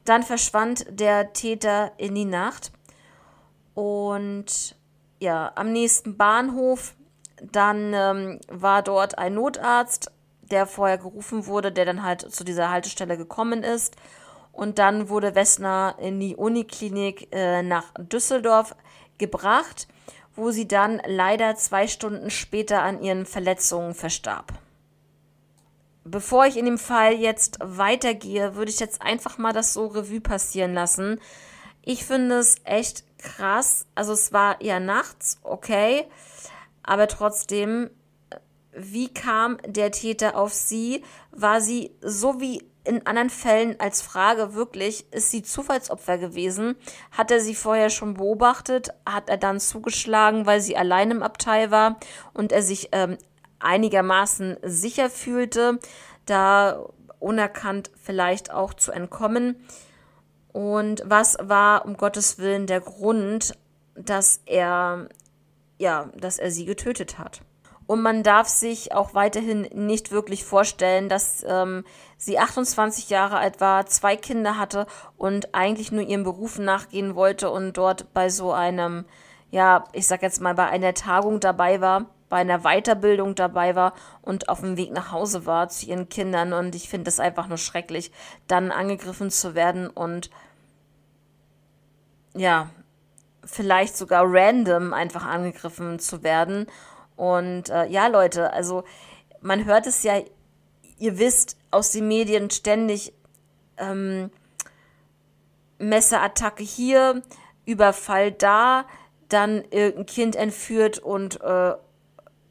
Dann 0.04 0.24
verschwand 0.24 0.87
der 0.90 1.32
Täter 1.32 1.92
in 1.96 2.14
die 2.14 2.24
Nacht 2.24 2.72
und 3.74 4.76
ja, 5.20 5.52
am 5.54 5.72
nächsten 5.72 6.16
Bahnhof, 6.16 6.94
dann 7.40 7.92
ähm, 7.94 8.40
war 8.48 8.82
dort 8.82 9.18
ein 9.18 9.35
Notarzt, 9.35 10.11
der 10.42 10.66
vorher 10.66 10.98
gerufen 10.98 11.46
wurde, 11.46 11.70
der 11.70 11.85
dann 11.85 12.02
halt 12.02 12.32
zu 12.32 12.44
dieser 12.44 12.70
Haltestelle 12.70 13.16
gekommen 13.16 13.62
ist. 13.62 13.96
Und 14.50 14.78
dann 14.78 15.08
wurde 15.08 15.35
Wessner 15.35 15.94
in 15.98 16.18
die 16.18 16.37
Uniklinik 16.37 17.28
äh, 17.32 17.62
nach 17.62 17.94
Düsseldorf 17.98 18.74
gebracht 19.18 19.87
wo 20.35 20.51
sie 20.51 20.66
dann 20.66 21.01
leider 21.07 21.57
zwei 21.57 21.87
Stunden 21.87 22.31
später 22.31 22.83
an 22.83 23.03
ihren 23.03 23.27
Verletzungen 23.27 23.95
verstarb. 23.95 24.53
Bevor 26.05 26.47
ich 26.47 26.57
in 26.57 26.64
dem 26.64 26.79
Fall 26.79 27.14
jetzt 27.14 27.59
weitergehe, 27.61 28.57
würde 28.57 28.71
ich 28.71 28.81
jetzt 28.81 29.03
einfach 29.03 29.38
mal 29.38 29.53
das 29.53 29.73
so 29.73 29.87
Revue 29.87 30.21
passieren 30.21 30.75
lassen. 30.75 31.21
Ich 31.83 32.05
finde 32.05 32.38
es 32.38 32.57
echt 32.64 33.05
krass. 33.18 33.87
Also 33.95 34.12
es 34.12 34.33
war 34.33 34.62
ja 34.62 34.81
nachts, 34.81 35.38
okay, 35.42 36.07
aber 36.83 37.07
trotzdem, 37.07 37.90
wie 38.73 39.12
kam 39.12 39.59
der 39.66 39.92
Täter 39.92 40.37
auf 40.37 40.53
sie? 40.53 41.05
War 41.31 41.61
sie 41.61 41.92
so 42.01 42.40
wie 42.40 42.64
in 42.85 43.07
anderen 43.07 43.31
Fällen 43.31 43.79
als 43.79 44.03
Frage 44.03 44.55
wirklich, 44.55 45.12
ist 45.12 45.31
sie 45.31 45.42
Zufallsopfer 45.42 46.18
gewesen? 46.18 46.77
Hat 47.12 47.31
er 47.31 47.40
sie 47.40 47.55
vorher 47.55 47.90
schon 47.90 48.14
beobachtet? 48.14 48.90
Hat 49.07 49.29
er 49.29 49.37
dann 49.37 49.61
zugeschlagen, 49.61 50.47
weil 50.47 50.61
sie 50.61 50.77
allein 50.77 51.11
im 51.11 51.23
Abteil 51.23 51.71
war 51.71 51.99
und 52.35 52.51
er 52.51 52.62
sich 52.62 52.88
ähm, 52.92 53.18
einigermaßen 53.61 54.57
sicher 54.62 55.11
fühlte, 55.11 55.79
da 56.27 56.88
unerkannt 57.21 57.90
vielleicht 58.03 58.51
auch 58.51 58.75
zu 58.75 58.90
entkommen? 58.90 59.57
Und 60.53 61.03
was 61.07 61.37
war 61.40 61.85
um 61.87 61.97
Gottes 61.97 62.38
Willen 62.38 62.66
der 62.66 62.81
Grund, 62.81 63.57
dass 63.95 64.40
er, 64.45 65.09
ja, 65.79 66.11
dass 66.16 66.38
er 66.38 66.51
sie 66.51 66.64
getötet 66.64 67.18
hat? 67.18 67.42
Und 67.92 68.00
man 68.00 68.22
darf 68.22 68.48
sich 68.48 68.94
auch 68.94 69.12
weiterhin 69.12 69.68
nicht 69.74 70.12
wirklich 70.12 70.44
vorstellen, 70.44 71.11
dass 71.11 71.44
ähm, 71.46 71.85
sie 72.16 72.38
28 72.38 73.11
Jahre 73.11 73.37
alt 73.37 73.61
war, 73.61 73.85
zwei 73.85 74.16
Kinder 74.16 74.57
hatte 74.57 74.87
und 75.18 75.55
eigentlich 75.55 75.92
nur 75.92 76.00
ihrem 76.00 76.22
Beruf 76.22 76.59
nachgehen 76.59 77.14
wollte 77.16 77.50
und 77.50 77.76
dort 77.76 78.14
bei 78.14 78.31
so 78.31 78.50
einem, 78.50 79.05
ja, 79.50 79.85
ich 79.92 80.07
sag 80.07 80.22
jetzt 80.22 80.40
mal, 80.40 80.55
bei 80.55 80.68
einer 80.68 80.94
Tagung 80.94 81.38
dabei 81.38 81.83
war, 81.83 82.07
bei 82.31 82.38
einer 82.38 82.61
Weiterbildung 82.61 83.35
dabei 83.35 83.76
war 83.76 83.92
und 84.22 84.48
auf 84.48 84.61
dem 84.61 84.78
Weg 84.78 84.90
nach 84.92 85.12
Hause 85.12 85.44
war 85.44 85.68
zu 85.68 85.85
ihren 85.85 86.09
Kindern. 86.09 86.55
Und 86.55 86.74
ich 86.74 86.88
finde 86.88 87.11
es 87.11 87.20
einfach 87.20 87.46
nur 87.46 87.59
schrecklich, 87.59 88.11
dann 88.46 88.70
angegriffen 88.70 89.31
zu 89.31 89.55
werden 89.55 89.87
und 89.88 90.31
ja, 92.35 92.70
vielleicht 93.44 93.98
sogar 93.98 94.24
random 94.26 94.94
einfach 94.94 95.26
angegriffen 95.26 95.98
zu 95.98 96.22
werden 96.22 96.66
und 97.16 97.68
äh, 97.70 97.87
ja, 97.87 98.07
Leute, 98.07 98.53
also 98.53 98.85
man 99.40 99.64
hört 99.64 99.87
es 99.87 100.03
ja, 100.03 100.20
ihr 100.98 101.18
wisst 101.18 101.57
aus 101.70 101.90
den 101.90 102.09
Medien 102.09 102.51
ständig, 102.51 103.12
ähm, 103.77 104.31
Messerattacke 105.79 106.62
hier, 106.62 107.22
Überfall 107.64 108.33
da, 108.33 108.87
dann 109.29 109.64
irgendein 109.70 110.07
Kind 110.07 110.37
entführt 110.37 110.98
und 110.98 111.40
äh, 111.40 111.75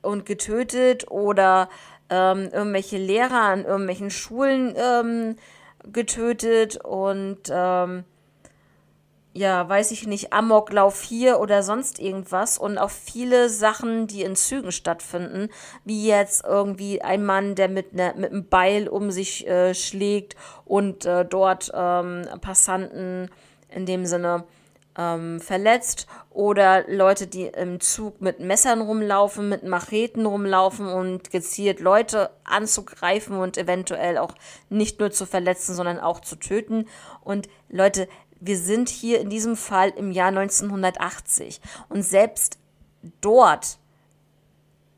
und 0.02 0.26
getötet 0.26 1.10
oder 1.12 1.70
ähm, 2.10 2.50
irgendwelche 2.52 2.98
Lehrer 2.98 3.42
an 3.42 3.66
irgendwelchen 3.66 4.10
Schulen 4.10 4.76
ähm, 4.76 5.36
getötet 5.92 6.78
und 6.78 7.50
ähm, 7.52 8.04
ja, 9.34 9.68
weiß 9.68 9.92
ich 9.92 10.08
nicht, 10.08 10.34
Amoklauf 10.34 11.02
hier 11.02 11.40
oder 11.40 11.64
sonst 11.64 12.00
irgendwas 12.00 12.58
und 12.58 12.78
auch 12.78 12.90
viele 12.90 13.50
Sachen, 13.50 14.08
die 14.08 14.24
in 14.24 14.36
Zügen 14.36 14.72
stattfinden, 14.72 15.50
wie 15.86 16.06
jetzt 16.06 16.44
irgendwie 16.44 17.02
ein 17.02 17.26
Mann, 17.26 17.56
der 17.56 17.70
mit, 17.70 17.94
ne, 17.94 18.14
mit 18.18 18.32
einem 18.32 18.48
Beil 18.48 18.90
um 18.90 19.10
sich 19.10 19.48
äh, 19.48 19.74
schlägt 19.74 20.36
und 20.66 21.06
äh, 21.06 21.24
dort 21.24 21.72
ähm, 21.74 22.26
Passanten 22.42 23.30
in 23.70 23.86
dem 23.86 24.06
Sinne 24.06 24.44
ähm, 24.98 25.40
verletzt 25.40 26.08
oder 26.30 26.84
Leute, 26.90 27.28
die 27.28 27.46
im 27.46 27.80
Zug 27.80 28.22
mit 28.22 28.42
Messern 28.42 28.82
rumlaufen, 28.82 29.48
mit 29.48 29.64
Macheten 29.64 30.26
rumlaufen 30.26 30.88
und 30.88 31.32
gezielt 31.32 31.80
Leute 31.80 32.32
anzugreifen 32.44 33.38
und 33.38 33.58
eventuell 33.58 34.18
auch 34.18 34.34
nicht 34.70 35.00
nur 35.00 35.12
zu 35.12 35.26
verletzen, 35.26 35.74
sondern 35.74 36.00
auch 36.00 36.20
zu 36.20 36.36
töten. 36.36 36.88
Und 37.24 37.48
Leute, 37.70 38.10
wir 38.42 38.58
sind 38.58 38.90
hier 38.90 39.22
in 39.22 39.30
diesem 39.30 39.56
Fall 39.56 39.92
im 39.92 40.12
Jahr 40.12 40.30
1980 40.30 41.62
und 41.90 42.04
selbst 42.04 42.58
dort 43.22 43.78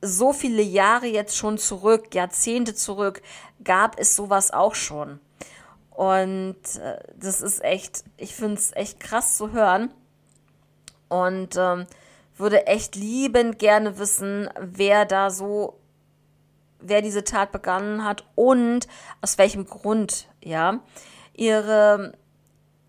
so 0.02 0.34
viele 0.34 0.62
Jahre 0.62 1.08
jetzt 1.08 1.38
schon 1.38 1.58
zurück, 1.58 2.16
Jahrzehnte 2.16 2.74
zurück, 2.74 3.22
gab 3.64 4.00
es 4.00 4.16
sowas 4.16 4.52
auch 4.52 4.76
schon. 4.76 5.20
Und 5.92 6.56
äh, 6.82 7.00
das 7.16 7.42
ist 7.42 7.64
echt, 7.64 8.04
ich 8.18 8.34
finde 8.34 8.56
es 8.56 8.76
echt 8.76 9.00
krass 9.00 9.38
zu 9.38 9.52
hören. 9.52 9.94
Und 11.08 11.56
ähm, 11.58 11.86
würde 12.36 12.66
echt 12.66 12.96
liebend 12.96 13.60
gerne 13.60 14.00
wissen, 14.00 14.50
wer 14.60 15.06
da 15.06 15.30
so, 15.30 15.80
wer 16.80 17.02
diese 17.02 17.24
Tat 17.24 17.52
begangen 17.52 18.04
hat 18.04 18.26
und 18.36 18.88
aus 19.22 19.38
welchem 19.38 19.66
Grund, 19.66 20.28
ja. 20.44 20.80
Ihre 21.36 22.14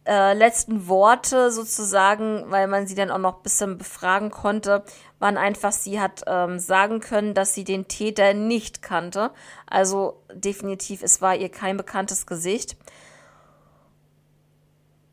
äh, 0.06 0.34
letzten 0.34 0.86
Worte 0.86 1.50
sozusagen, 1.50 2.44
weil 2.50 2.66
man 2.66 2.86
sie 2.86 2.94
dann 2.94 3.10
auch 3.10 3.18
noch 3.18 3.36
ein 3.36 3.42
bisschen 3.42 3.78
befragen 3.78 4.30
konnte, 4.30 4.84
waren 5.18 5.38
einfach, 5.38 5.72
sie 5.72 6.00
hat 6.00 6.24
ähm, 6.26 6.58
sagen 6.58 7.00
können, 7.00 7.32
dass 7.32 7.54
sie 7.54 7.64
den 7.64 7.88
Täter 7.88 8.34
nicht 8.34 8.82
kannte. 8.82 9.30
Also 9.66 10.22
definitiv, 10.32 11.02
es 11.02 11.22
war 11.22 11.34
ihr 11.34 11.48
kein 11.48 11.76
bekanntes 11.76 12.26
Gesicht. 12.26 12.76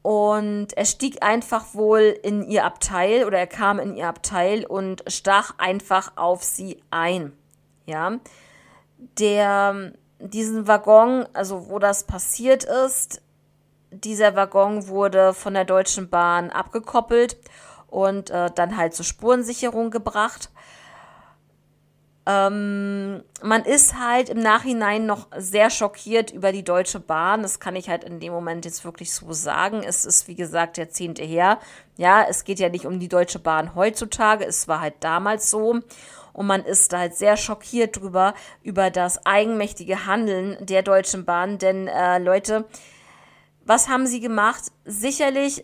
Und 0.02 0.74
er 0.76 0.86
stieg 0.86 1.24
einfach 1.24 1.74
wohl 1.74 2.18
in 2.24 2.44
ihr 2.44 2.66
Abteil 2.66 3.24
oder 3.26 3.38
er 3.38 3.48
kam 3.48 3.80
in 3.80 3.96
ihr 3.96 4.08
Abteil 4.08 4.66
und 4.66 5.04
stach 5.08 5.54
einfach 5.58 6.14
auf 6.18 6.44
sie 6.44 6.82
ein. 6.90 7.34
Ja. 7.86 8.20
Der, 9.20 9.94
diesen 10.20 10.68
Waggon, 10.68 11.28
also 11.34 11.70
wo 11.70 11.80
das 11.80 12.06
passiert 12.06 12.64
ist, 12.64 13.22
dieser 13.92 14.36
Waggon 14.36 14.88
wurde 14.88 15.34
von 15.34 15.54
der 15.54 15.66
Deutschen 15.66 16.10
Bahn 16.10 16.50
abgekoppelt 16.50 17.38
und 17.88 18.30
äh, 18.30 18.50
dann 18.56 18.78
halt 18.78 18.94
zur 18.94 19.06
Spurensicherung 19.06 19.92
gebracht. 19.92 20.50
Ähm, 22.28 23.24
man 23.42 23.64
ist 23.66 24.00
halt 24.00 24.30
im 24.30 24.40
Nachhinein 24.40 25.08
noch 25.08 25.28
sehr 25.36 25.70
schockiert 25.72 26.32
über 26.32 26.52
die 26.52 26.64
Deutsche 26.64 27.00
Bahn. 27.00 27.42
Das 27.42 27.60
kann 27.60 27.76
ich 27.76 27.90
halt 27.90 28.04
in 28.04 28.20
dem 28.20 28.32
Moment 28.32 28.64
jetzt 28.64 28.86
wirklich 28.86 29.14
so 29.14 29.34
sagen. 29.34 29.82
Es 29.84 30.06
ist, 30.06 30.28
wie 30.28 30.36
gesagt, 30.36 30.78
Jahrzehnte 30.78 31.24
her. 31.24 31.60
Ja, 31.98 32.24
es 32.30 32.44
geht 32.44 32.60
ja 32.60 32.70
nicht 32.70 32.86
um 32.86 33.00
die 33.00 33.10
Deutsche 33.10 33.40
Bahn 33.40 33.74
heutzutage. 33.74 34.46
Es 34.46 34.68
war 34.68 34.82
halt 34.82 34.96
damals 35.00 35.50
so. 35.50 35.80
Und 36.34 36.48
man 36.48 36.64
ist 36.64 36.94
halt 36.94 37.16
sehr 37.16 37.36
schockiert 37.38 37.98
drüber, 37.98 38.36
über 38.64 38.90
das 38.90 39.26
eigenmächtige 39.26 40.06
Handeln 40.06 40.58
der 40.62 40.84
Deutschen 40.84 41.26
Bahn. 41.26 41.58
Denn, 41.58 41.88
äh, 41.88 42.20
Leute, 42.20 42.66
was 43.66 43.90
haben 43.90 44.08
sie 44.08 44.20
gemacht? 44.20 44.72
Sicherlich, 44.86 45.64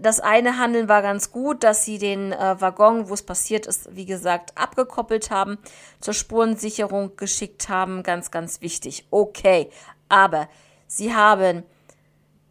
das 0.00 0.20
eine 0.20 0.58
Handeln 0.58 0.88
war 0.88 1.02
ganz 1.02 1.30
gut, 1.30 1.62
dass 1.62 1.84
sie 1.84 1.98
den 1.98 2.32
äh, 2.32 2.60
Waggon, 2.60 3.08
wo 3.08 3.14
es 3.14 3.22
passiert 3.22 3.66
ist, 3.66 3.94
wie 3.94 4.06
gesagt, 4.06 4.56
abgekoppelt 4.56 5.30
haben, 5.30 5.58
zur 6.00 6.14
Spurensicherung 6.14 7.16
geschickt 7.16 7.68
haben. 7.68 8.02
Ganz, 8.02 8.30
ganz 8.30 8.60
wichtig. 8.60 9.06
Okay, 9.10 9.70
aber 10.08 10.48
sie 10.86 11.14
haben 11.14 11.62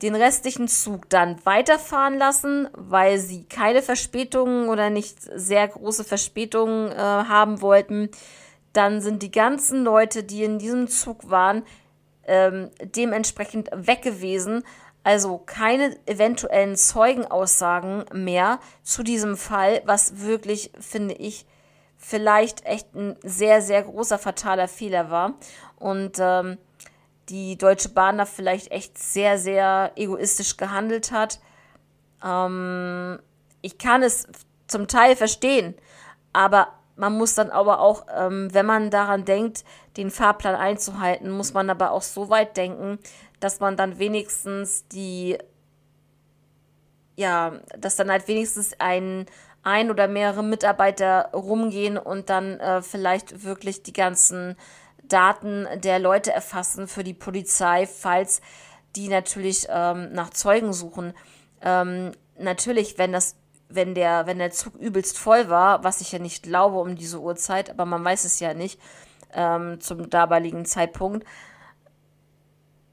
den 0.02 0.16
restlichen 0.16 0.68
Zug 0.68 1.10
dann 1.10 1.44
weiterfahren 1.46 2.18
lassen, 2.18 2.68
weil 2.74 3.18
sie 3.18 3.46
keine 3.46 3.82
Verspätungen 3.82 4.70
oder 4.70 4.90
nicht 4.90 5.18
sehr 5.22 5.68
große 5.68 6.04
Verspätungen 6.04 6.92
äh, 6.92 6.96
haben 6.96 7.62
wollten. 7.62 8.10
Dann 8.74 9.02
sind 9.02 9.24
die 9.24 9.32
ganzen 9.32 9.84
Leute, 9.84 10.24
die 10.24 10.44
in 10.44 10.60
diesem 10.60 10.88
Zug 10.88 11.30
waren, 11.30 11.64
ähm, 12.28 12.72
dementsprechend 12.82 13.70
weg 13.74 14.02
gewesen. 14.02 14.64
Also 15.04 15.38
keine 15.38 15.96
eventuellen 16.08 16.76
Zeugenaussagen 16.76 18.06
mehr 18.14 18.60
zu 18.84 19.04
diesem 19.04 19.38
Fall, 19.38 19.82
was 19.86 20.22
wirklich, 20.22 20.72
finde 20.80 21.14
ich, 21.14 21.46
vielleicht 21.98 22.66
echt 22.66 22.94
ein 22.96 23.16
sehr, 23.24 23.62
sehr 23.62 23.84
großer 23.84 24.18
fataler 24.18 24.68
Fehler 24.68 25.10
war. 25.12 25.36
Und 25.78 26.18
ähm, 26.20 26.58
die 27.30 27.58
Deutsche 27.58 27.90
Bahn 27.90 28.18
da 28.18 28.26
vielleicht 28.26 28.72
echt 28.72 28.98
sehr, 28.98 29.38
sehr 29.38 29.92
egoistisch 29.96 30.58
gehandelt 30.58 31.12
hat. 31.12 31.40
Ähm, 32.24 33.20
ich 33.62 33.78
kann 33.78 34.04
es 34.04 34.28
zum 34.68 34.88
Teil 34.88 35.16
verstehen, 35.16 35.76
aber 36.34 36.68
man 36.96 37.18
muss 37.18 37.36
dann 37.36 37.50
aber 37.50 37.80
auch, 37.80 38.06
ähm, 38.16 38.54
wenn 38.54 38.66
man 38.66 38.90
daran 38.90 39.26
denkt, 39.26 39.64
den 39.98 40.12
Fahrplan 40.12 40.56
einzuhalten, 40.56 41.30
muss 41.30 41.54
man 41.54 41.70
aber 41.70 41.92
auch 41.92 42.02
so 42.02 42.30
weit 42.30 42.58
denken, 42.58 43.00
dass 43.40 43.60
man 43.60 43.76
dann 43.78 44.00
wenigstens 44.00 44.88
die, 44.88 45.38
ja, 47.16 47.60
dass 47.78 47.96
dann 47.96 48.10
halt 48.10 48.28
wenigstens 48.28 48.80
ein, 48.80 49.26
ein 49.64 49.90
oder 49.90 50.08
mehrere 50.08 50.44
Mitarbeiter 50.44 51.32
rumgehen 51.34 51.98
und 51.98 52.30
dann 52.30 52.60
äh, 52.60 52.82
vielleicht 52.82 53.44
wirklich 53.44 53.84
die 53.84 53.94
ganzen 53.94 54.56
Daten 55.04 55.68
der 55.82 56.00
Leute 56.00 56.32
erfassen 56.32 56.88
für 56.88 57.04
die 57.04 57.14
Polizei, 57.14 57.88
falls 57.88 58.42
die 58.96 59.10
natürlich 59.10 59.68
ähm, 59.70 60.14
nach 60.14 60.30
Zeugen 60.30 60.72
suchen. 60.72 61.14
Ähm, 61.62 62.12
natürlich, 62.40 62.98
wenn 62.98 63.12
das 63.12 63.36
wenn 63.70 63.96
der, 63.96 64.28
wenn 64.28 64.40
der 64.40 64.52
Zug 64.52 64.76
übelst 64.76 65.18
voll 65.18 65.50
war, 65.50 65.84
was 65.84 66.02
ich 66.02 66.12
ja 66.12 66.20
nicht 66.20 66.44
glaube 66.44 66.78
um 66.80 66.96
diese 66.96 67.20
Uhrzeit, 67.20 67.70
aber 67.70 67.86
man 67.86 68.04
weiß 68.04 68.26
es 68.26 68.40
ja 68.40 68.54
nicht 68.54 68.80
ähm, 69.34 69.80
zum 69.82 70.10
damaligen 70.10 70.66
Zeitpunkt, 70.66 71.26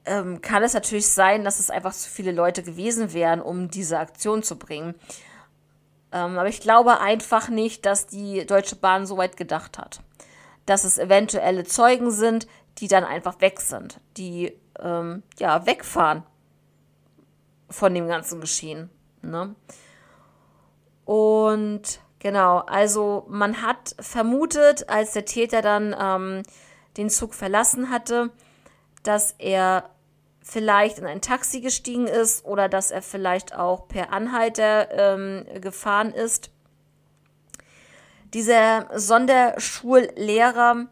ähm, 0.04 0.40
kann 0.40 0.62
es 0.62 0.74
natürlich 0.74 1.08
sein, 1.08 1.44
dass 1.44 1.60
es 1.60 1.70
einfach 1.70 1.92
zu 1.92 2.10
viele 2.10 2.32
Leute 2.32 2.62
gewesen 2.62 3.12
wären, 3.12 3.40
um 3.40 3.68
diese 3.68 3.98
Aktion 3.98 4.42
zu 4.42 4.58
bringen. 4.58 4.94
Ähm, 6.10 6.38
aber 6.38 6.48
ich 6.48 6.60
glaube 6.60 7.00
einfach 7.00 7.48
nicht, 7.48 7.86
dass 7.86 8.06
die 8.06 8.44
Deutsche 8.46 8.76
Bahn 8.76 9.06
so 9.06 9.16
weit 9.16 9.36
gedacht 9.36 9.78
hat. 9.78 10.00
Dass 10.66 10.84
es 10.84 10.98
eventuelle 10.98 11.64
Zeugen 11.64 12.10
sind, 12.10 12.46
die 12.78 12.88
dann 12.88 13.04
einfach 13.04 13.40
weg 13.40 13.60
sind, 13.60 14.00
die 14.16 14.52
ähm, 14.80 15.22
ja 15.38 15.66
wegfahren 15.66 16.24
von 17.68 17.94
dem 17.94 18.08
ganzen 18.08 18.40
Geschehen. 18.40 18.90
Ne? 19.22 19.54
Und 21.04 22.00
genau, 22.18 22.58
also 22.58 23.26
man 23.28 23.62
hat 23.62 23.94
vermutet, 24.00 24.88
als 24.88 25.12
der 25.12 25.24
Täter 25.24 25.62
dann 25.62 25.94
ähm, 25.98 26.42
den 26.96 27.10
Zug 27.10 27.34
verlassen 27.34 27.90
hatte, 27.90 28.30
dass 29.02 29.34
er 29.38 29.90
vielleicht 30.42 30.98
in 30.98 31.06
ein 31.06 31.20
Taxi 31.20 31.60
gestiegen 31.60 32.06
ist 32.06 32.44
oder 32.44 32.68
dass 32.68 32.90
er 32.90 33.02
vielleicht 33.02 33.54
auch 33.54 33.86
per 33.88 34.12
Anhalter 34.12 35.14
ähm, 35.14 35.44
gefahren 35.60 36.12
ist. 36.12 36.50
Dieser 38.34 38.88
Sonderschullehrer 38.98 40.86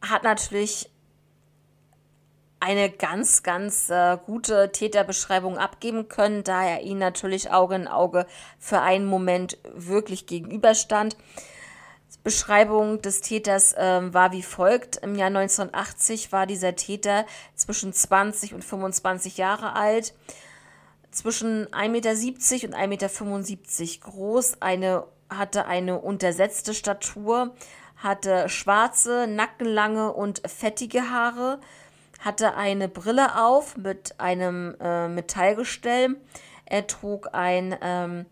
hat 0.00 0.22
natürlich 0.22 0.90
eine 2.60 2.90
ganz, 2.90 3.42
ganz 3.42 3.88
äh, 3.90 4.18
gute 4.26 4.72
Täterbeschreibung 4.72 5.58
abgeben 5.58 6.08
können, 6.08 6.42
da 6.44 6.64
er 6.64 6.82
ihn 6.82 6.98
natürlich 6.98 7.50
Auge 7.50 7.76
in 7.76 7.88
Auge 7.88 8.26
für 8.58 8.80
einen 8.80 9.06
Moment 9.06 9.58
wirklich 9.74 10.26
gegenüberstand. 10.26 11.16
Die 12.14 12.18
Beschreibung 12.24 13.00
des 13.00 13.20
Täters 13.20 13.74
äh, 13.74 14.12
war 14.12 14.32
wie 14.32 14.42
folgt. 14.42 14.96
Im 14.96 15.14
Jahr 15.14 15.28
1980 15.28 16.32
war 16.32 16.46
dieser 16.46 16.74
Täter 16.74 17.26
zwischen 17.54 17.92
20 17.92 18.54
und 18.54 18.64
25 18.64 19.36
Jahre 19.36 19.74
alt, 19.74 20.14
zwischen 21.10 21.66
1,70 21.68 21.88
Meter 21.88 22.10
und 22.10 22.74
1,75 22.74 22.86
Meter 22.88 24.10
groß, 24.10 24.60
eine, 24.60 25.04
hatte 25.30 25.66
eine 25.66 25.98
untersetzte 25.98 26.74
Statur, 26.74 27.54
hatte 27.96 28.48
schwarze, 28.48 29.26
nackenlange 29.26 30.12
und 30.12 30.42
fettige 30.46 31.10
Haare, 31.10 31.60
hatte 32.18 32.54
eine 32.54 32.88
Brille 32.88 33.42
auf 33.42 33.76
mit 33.76 34.18
einem 34.18 34.76
äh, 34.80 35.08
Metallgestell. 35.08 36.16
Er 36.64 36.86
trug 36.86 37.28
ein 37.32 37.76
ähm, 37.80 38.26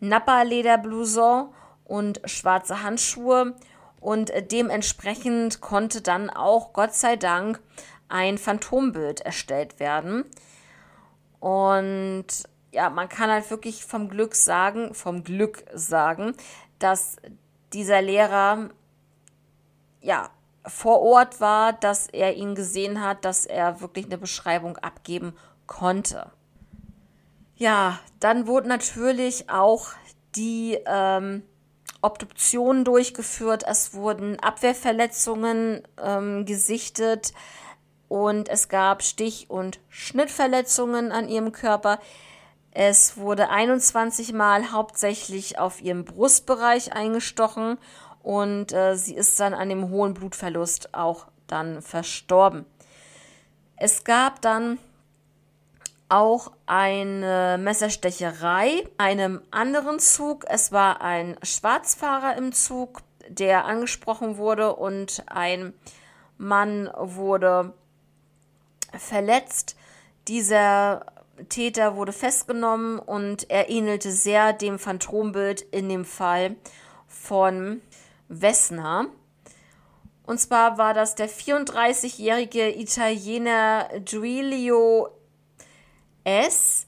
Nappa-Lederblouson 0.00 1.48
und 1.84 2.20
schwarze 2.24 2.82
Handschuhe 2.82 3.54
Und 4.00 4.30
äh, 4.30 4.42
dementsprechend 4.42 5.60
konnte 5.60 6.02
dann 6.02 6.28
auch, 6.28 6.72
Gott 6.72 6.94
sei 6.94 7.16
Dank, 7.16 7.60
ein 8.08 8.36
Phantombild 8.36 9.20
erstellt 9.20 9.80
werden. 9.80 10.24
Und 11.40 12.26
ja, 12.72 12.90
man 12.90 13.08
kann 13.08 13.30
halt 13.30 13.50
wirklich 13.50 13.84
vom 13.84 14.08
Glück 14.08 14.34
sagen, 14.34 14.94
vom 14.94 15.24
Glück 15.24 15.64
sagen, 15.74 16.34
dass 16.78 17.16
dieser 17.72 18.02
Lehrer 18.02 18.70
ja 20.00 20.30
vor 20.66 21.00
Ort 21.00 21.40
war, 21.40 21.72
dass 21.72 22.06
er 22.06 22.34
ihn 22.34 22.54
gesehen 22.54 23.02
hat, 23.02 23.24
dass 23.24 23.46
er 23.46 23.80
wirklich 23.80 24.06
eine 24.06 24.18
Beschreibung 24.18 24.76
abgeben 24.78 25.34
konnte. 25.66 26.30
Ja, 27.56 27.98
dann 28.20 28.46
wurde 28.46 28.68
natürlich 28.68 29.50
auch 29.50 29.88
die 30.34 30.78
ähm, 30.86 31.42
Obduktion 32.00 32.84
durchgeführt, 32.84 33.64
es 33.66 33.94
wurden 33.94 34.38
Abwehrverletzungen 34.40 35.82
ähm, 36.02 36.46
gesichtet 36.46 37.32
und 38.08 38.48
es 38.48 38.68
gab 38.68 39.02
Stich- 39.02 39.48
und 39.48 39.80
Schnittverletzungen 39.88 41.12
an 41.12 41.28
ihrem 41.28 41.52
Körper. 41.52 41.98
Es 42.72 43.16
wurde 43.16 43.50
21 43.50 44.32
Mal 44.32 44.72
hauptsächlich 44.72 45.58
auf 45.58 45.80
ihrem 45.80 46.04
Brustbereich 46.04 46.92
eingestochen 46.94 47.78
und 48.22 48.72
äh, 48.72 48.96
sie 48.96 49.14
ist 49.14 49.38
dann 49.40 49.54
an 49.54 49.68
dem 49.68 49.90
hohen 49.90 50.14
Blutverlust 50.14 50.94
auch 50.94 51.26
dann 51.46 51.82
verstorben. 51.82 52.64
Es 53.76 54.04
gab 54.04 54.40
dann 54.42 54.78
auch 56.08 56.52
eine 56.66 57.58
Messerstecherei 57.58 58.86
einem 58.98 59.40
anderen 59.50 59.98
Zug. 59.98 60.44
Es 60.48 60.70
war 60.70 61.00
ein 61.00 61.36
Schwarzfahrer 61.42 62.36
im 62.36 62.52
Zug, 62.52 63.00
der 63.28 63.64
angesprochen 63.64 64.36
wurde 64.36 64.76
und 64.76 65.24
ein 65.26 65.72
Mann 66.36 66.90
wurde 66.98 67.72
verletzt. 68.98 69.76
Dieser 70.28 71.06
Täter 71.48 71.96
wurde 71.96 72.12
festgenommen 72.12 72.98
und 72.98 73.50
er 73.50 73.70
ähnelte 73.70 74.12
sehr 74.12 74.52
dem 74.52 74.78
Phantombild 74.78 75.62
in 75.62 75.88
dem 75.88 76.04
Fall 76.04 76.56
von 77.08 77.80
Wessner. 78.40 79.06
Und 80.24 80.38
zwar 80.38 80.78
war 80.78 80.94
das 80.94 81.14
der 81.14 81.28
34-jährige 81.28 82.70
Italiener 82.78 83.88
Giulio 84.04 85.08
S. 86.24 86.86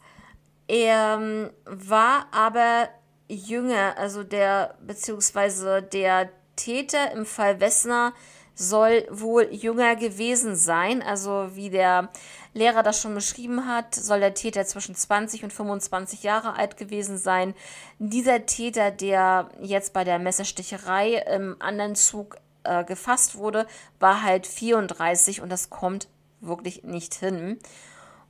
Er 0.66 1.18
ähm, 1.20 1.50
war 1.64 2.26
aber 2.32 2.88
jünger, 3.28 3.98
also 3.98 4.22
der, 4.22 4.76
beziehungsweise 4.80 5.82
der 5.82 6.30
Täter 6.56 7.12
im 7.12 7.26
Fall 7.26 7.60
Wessner 7.60 8.14
soll 8.54 9.06
wohl 9.10 9.48
jünger 9.50 9.96
gewesen 9.96 10.56
sein. 10.56 11.02
Also 11.02 11.50
wie 11.54 11.70
der 11.70 12.10
Lehrer 12.54 12.84
das 12.84 13.00
schon 13.00 13.14
beschrieben 13.14 13.66
hat, 13.66 13.94
soll 13.94 14.20
der 14.20 14.32
Täter 14.32 14.64
zwischen 14.64 14.94
20 14.94 15.42
und 15.44 15.52
25 15.52 16.22
Jahre 16.22 16.56
alt 16.56 16.76
gewesen 16.76 17.18
sein. 17.18 17.54
Dieser 17.98 18.46
Täter, 18.46 18.92
der 18.92 19.50
jetzt 19.60 19.92
bei 19.92 20.04
der 20.04 20.20
Messersticherei 20.20 21.14
im 21.34 21.56
anderen 21.58 21.96
Zug 21.96 22.36
äh, 22.62 22.84
gefasst 22.84 23.36
wurde, 23.36 23.66
war 23.98 24.22
halt 24.22 24.46
34 24.46 25.40
und 25.40 25.50
das 25.50 25.68
kommt 25.68 26.08
wirklich 26.40 26.84
nicht 26.84 27.14
hin. 27.14 27.58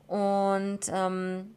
Und 0.07 0.81
ähm, 0.91 1.55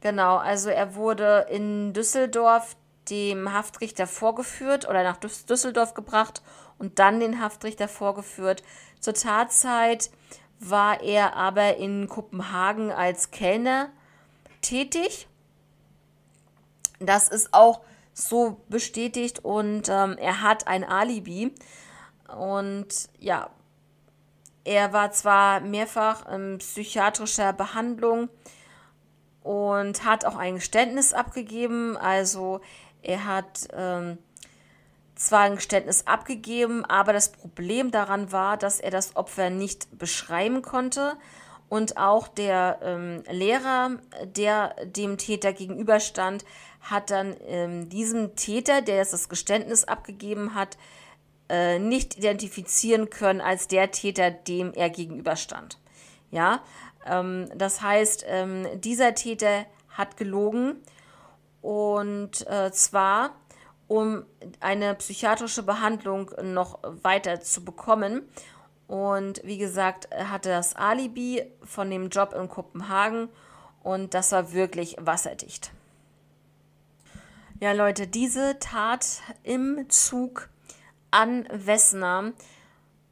genau, 0.00 0.36
also 0.36 0.70
er 0.70 0.94
wurde 0.94 1.46
in 1.50 1.92
Düsseldorf 1.92 2.76
dem 3.10 3.52
Haftrichter 3.52 4.06
vorgeführt 4.06 4.88
oder 4.88 5.02
nach 5.02 5.18
Düsseldorf 5.18 5.94
gebracht 5.94 6.42
und 6.78 6.98
dann 6.98 7.20
den 7.20 7.40
Haftrichter 7.40 7.88
vorgeführt. 7.88 8.62
Zur 9.00 9.14
Tatzeit 9.14 10.10
war 10.58 11.02
er 11.02 11.36
aber 11.36 11.76
in 11.76 12.08
Kopenhagen 12.08 12.90
als 12.90 13.30
Kellner 13.30 13.90
tätig. 14.62 15.28
Das 16.98 17.28
ist 17.28 17.52
auch 17.52 17.82
so 18.14 18.62
bestätigt 18.68 19.44
und 19.44 19.88
ähm, 19.88 20.16
er 20.18 20.40
hat 20.42 20.66
ein 20.66 20.84
Alibi. 20.84 21.54
Und 22.34 23.10
ja, 23.18 23.50
er 24.64 24.92
war 24.92 25.12
zwar 25.12 25.60
mehrfach 25.60 26.26
in 26.32 26.58
psychiatrischer 26.58 27.52
Behandlung 27.52 28.28
und 29.42 30.04
hat 30.04 30.24
auch 30.24 30.36
ein 30.36 30.56
Geständnis 30.56 31.12
abgegeben. 31.12 31.96
Also 31.96 32.60
er 33.02 33.26
hat 33.26 33.68
ähm, 33.72 34.18
zwar 35.16 35.40
ein 35.40 35.56
Geständnis 35.56 36.06
abgegeben, 36.06 36.84
aber 36.84 37.12
das 37.12 37.32
Problem 37.32 37.90
daran 37.90 38.30
war, 38.30 38.56
dass 38.56 38.80
er 38.80 38.90
das 38.90 39.16
Opfer 39.16 39.50
nicht 39.50 39.98
beschreiben 39.98 40.62
konnte. 40.62 41.16
Und 41.68 41.96
auch 41.96 42.28
der 42.28 42.78
ähm, 42.82 43.24
Lehrer, 43.28 43.98
der 44.24 44.76
dem 44.84 45.18
Täter 45.18 45.52
gegenüberstand, 45.52 46.44
hat 46.80 47.10
dann 47.10 47.34
ähm, 47.48 47.88
diesem 47.88 48.36
Täter, 48.36 48.82
der 48.82 48.96
jetzt 48.96 49.12
das 49.12 49.28
Geständnis 49.28 49.82
abgegeben 49.82 50.54
hat, 50.54 50.76
äh, 51.48 51.78
nicht 51.78 52.16
identifizieren 52.16 53.10
können 53.10 53.40
als 53.40 53.66
der 53.66 53.90
Täter, 53.90 54.30
dem 54.30 54.72
er 54.74 54.90
gegenüberstand. 54.90 55.78
Ja, 56.30 56.62
ähm, 57.04 57.48
das 57.56 57.82
heißt, 57.82 58.24
ähm, 58.28 58.66
dieser 58.80 59.14
Täter 59.14 59.66
hat 59.88 60.16
gelogen 60.16 60.76
und 61.62 62.46
äh, 62.48 62.70
zwar 62.70 63.34
um 63.88 64.24
eine 64.60 64.94
psychiatrische 64.94 65.62
Behandlung 65.62 66.30
noch 66.42 66.78
weiter 66.82 67.40
zu 67.40 67.64
bekommen. 67.64 68.22
Und 68.86 69.40
wie 69.44 69.58
gesagt, 69.58 70.08
er 70.10 70.30
hatte 70.30 70.48
das 70.48 70.76
Alibi 70.76 71.44
von 71.64 71.90
dem 71.90 72.08
Job 72.08 72.34
in 72.34 72.48
Kopenhagen 72.48 73.28
und 73.82 74.14
das 74.14 74.32
war 74.32 74.52
wirklich 74.52 74.96
wasserdicht. 75.00 75.72
Ja, 77.58 77.72
Leute, 77.72 78.06
diese 78.06 78.58
Tat 78.58 79.22
im 79.42 79.88
Zug 79.88 80.48
an 81.10 81.48
Wessner 81.50 82.32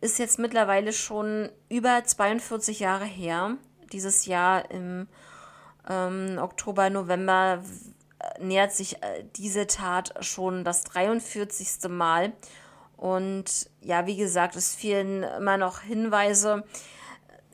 ist 0.00 0.18
jetzt 0.18 0.38
mittlerweile 0.38 0.92
schon 0.92 1.50
über 1.70 2.04
42 2.04 2.80
Jahre 2.80 3.06
her. 3.06 3.56
Dieses 3.92 4.26
Jahr 4.26 4.70
im 4.70 5.08
ähm, 5.88 6.38
Oktober, 6.38 6.90
November 6.90 7.62
nähert 8.40 8.72
sich 8.72 9.02
äh, 9.02 9.24
diese 9.36 9.66
Tat 9.66 10.14
schon 10.20 10.64
das 10.64 10.84
43. 10.84 11.88
Mal. 11.88 12.32
Und 12.96 13.68
ja, 13.80 14.06
wie 14.06 14.16
gesagt, 14.16 14.56
es 14.56 14.74
fehlen 14.74 15.22
immer 15.22 15.56
noch 15.56 15.80
Hinweise. 15.80 16.64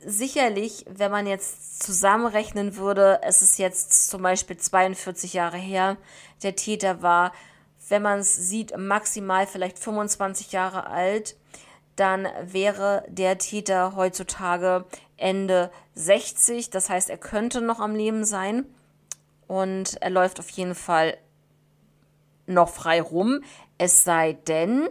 Sicherlich, 0.03 0.85
wenn 0.89 1.11
man 1.11 1.27
jetzt 1.27 1.83
zusammenrechnen 1.83 2.75
würde, 2.75 3.19
es 3.23 3.41
ist 3.41 3.59
jetzt 3.59 4.09
zum 4.09 4.21
Beispiel 4.21 4.57
42 4.57 5.33
Jahre 5.33 5.57
her, 5.57 5.97
der 6.41 6.55
Täter 6.55 7.01
war 7.01 7.31
wenn 7.91 8.01
man 8.01 8.19
es 8.19 8.33
sieht, 8.35 8.75
maximal 8.77 9.45
vielleicht 9.45 9.77
25 9.77 10.53
Jahre 10.53 10.87
alt, 10.87 11.35
dann 11.97 12.27
wäre 12.41 13.03
der 13.09 13.37
Täter 13.37 13.95
heutzutage 13.95 14.85
Ende 15.17 15.69
60. 15.93 16.69
Das 16.69 16.89
heißt, 16.89 17.09
er 17.09 17.17
könnte 17.17 17.61
noch 17.61 17.79
am 17.79 17.93
Leben 17.93 18.23
sein 18.23 18.65
und 19.51 20.01
er 20.01 20.09
läuft 20.09 20.39
auf 20.39 20.49
jeden 20.51 20.75
Fall 20.75 21.17
noch 22.45 22.69
frei 22.69 23.01
rum. 23.01 23.43
Es 23.77 24.05
sei 24.05 24.31
denn, 24.47 24.87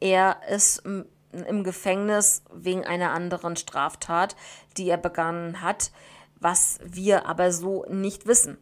er 0.00 0.36
ist 0.50 0.82
im 0.84 1.64
Gefängnis 1.64 2.42
wegen 2.52 2.84
einer 2.84 3.12
anderen 3.12 3.56
Straftat, 3.56 4.36
die 4.76 4.90
er 4.90 4.98
begangen 4.98 5.62
hat, 5.62 5.92
was 6.38 6.78
wir 6.84 7.24
aber 7.24 7.52
so 7.52 7.86
nicht 7.88 8.26
wissen. 8.26 8.58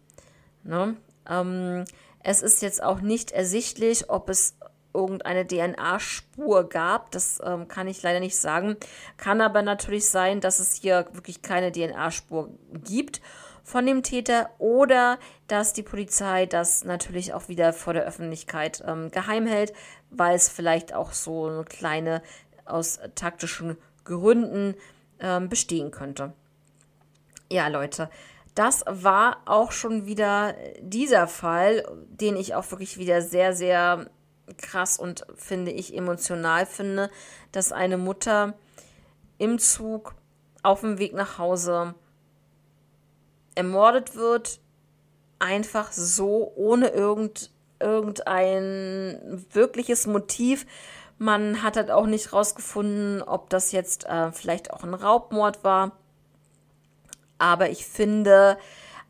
Ne? 0.63 0.97
Ähm, 1.29 1.85
es 2.23 2.43
ist 2.43 2.63
jetzt 2.63 2.81
auch 2.81 3.01
nicht 3.01 3.33
ersichtlich, 3.33 4.09
ob 4.09 4.29
es 4.29 4.57
irgendeine 4.95 5.45
DNA-Spur 5.45 6.69
gab. 6.69 7.11
Das 7.11 7.41
ähm, 7.45 7.67
kann 7.67 7.89
ich 7.89 8.01
leider 8.05 8.21
nicht 8.21 8.39
sagen. 8.39 8.77
Kann 9.17 9.41
aber 9.41 9.63
natürlich 9.63 10.09
sein, 10.09 10.41
dass 10.41 10.61
es 10.61 10.75
hier 10.75 11.09
wirklich 11.11 11.43
keine 11.43 11.73
DNA-Spur 11.73 12.51
gibt 12.85 13.21
von 13.71 13.87
dem 13.87 14.03
Täter 14.03 14.51
oder 14.59 15.19
dass 15.47 15.73
die 15.73 15.85
Polizei 15.85 16.47
das 16.47 16.85
natürlich 16.85 17.33
auch 17.33 17.49
wieder 17.49 17.73
vor 17.73 17.93
der 17.93 18.05
Öffentlichkeit 18.05 18.83
ähm, 18.87 19.11
geheim 19.11 19.47
hält, 19.47 19.73
weil 20.11 20.35
es 20.35 20.49
vielleicht 20.49 20.93
auch 20.93 21.13
so 21.13 21.47
eine 21.47 21.65
kleine 21.65 22.21
aus 22.65 22.99
taktischen 23.15 23.77
Gründen 24.05 24.75
ähm, 25.21 25.49
bestehen 25.49 25.93
könnte. 25.93 26.33
Ja, 27.51 27.69
Leute, 27.69 28.11
das 28.55 28.85
war 28.87 29.39
auch 29.47 29.71
schon 29.71 30.07
wieder 30.07 30.55
dieser 30.81 31.29
Fall, 31.29 31.85
den 32.09 32.37
ich 32.37 32.55
auch 32.55 32.69
wirklich 32.73 32.99
wieder 32.99 33.23
sehr, 33.23 33.55
sehr 33.55 34.11
krass 34.59 34.99
und 34.99 35.25
finde 35.37 35.71
ich 35.71 35.97
emotional 35.97 36.67
finde, 36.67 37.09
dass 37.53 37.71
eine 37.71 37.99
Mutter 37.99 38.55
im 39.39 39.61
Zug 39.61 40.15
auf 40.63 40.81
dem 40.81 40.99
Weg 40.99 41.15
nach 41.15 41.39
Hause 41.39 41.95
ermordet 43.55 44.15
wird, 44.17 44.61
einfach 45.39 45.93
so, 45.93 46.53
ohne 46.55 46.89
irgend, 46.89 47.51
irgendein 47.81 49.45
wirkliches 49.53 50.07
Motiv, 50.07 50.67
Man 51.23 51.63
hat 51.63 51.77
halt 51.77 51.91
auch 51.91 52.07
nicht 52.07 52.33
rausgefunden, 52.33 53.21
ob 53.21 53.51
das 53.51 53.73
jetzt 53.73 54.07
äh, 54.07 54.33
vielleicht 54.33 54.73
auch 54.73 54.85
ein 54.85 54.95
Raubmord 54.95 55.63
war. 55.65 55.93
Aber 57.37 57.69
ich 57.69 57.85
finde 57.85 58.57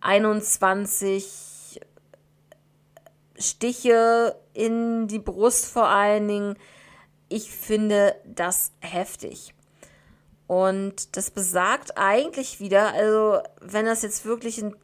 21 0.01 1.81
Stiche 3.39 4.37
in 4.55 5.07
die 5.07 5.21
Brust 5.21 5.67
vor 5.67 5.87
allen 5.87 6.27
Dingen, 6.27 6.57
ich 7.29 7.53
finde 7.53 8.17
das 8.25 8.73
heftig. 8.81 9.55
Und 10.51 11.17
das 11.17 11.31
besagt 11.31 11.97
eigentlich 11.97 12.59
wieder, 12.59 12.93
also 12.93 13.41
wenn 13.61 13.87
das 13.87 14.03
jetzt 14.03 14.25
wirklich 14.25 14.61
ein, 14.61 14.75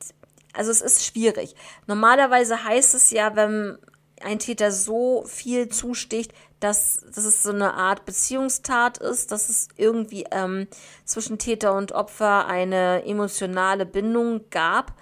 also 0.52 0.70
es 0.70 0.80
ist 0.80 1.04
schwierig. 1.04 1.56
Normalerweise 1.88 2.62
heißt 2.62 2.94
es 2.94 3.10
ja, 3.10 3.34
wenn 3.34 3.76
ein 4.22 4.38
Täter 4.38 4.70
so 4.70 5.24
viel 5.26 5.68
zusticht, 5.68 6.32
dass, 6.60 7.04
dass 7.12 7.24
es 7.24 7.42
so 7.42 7.50
eine 7.50 7.74
Art 7.74 8.04
Beziehungstat 8.04 8.98
ist, 8.98 9.32
dass 9.32 9.48
es 9.48 9.66
irgendwie 9.76 10.24
ähm, 10.30 10.68
zwischen 11.04 11.36
Täter 11.36 11.74
und 11.74 11.90
Opfer 11.90 12.46
eine 12.46 13.04
emotionale 13.04 13.86
Bindung 13.86 14.48
gab 14.50 14.92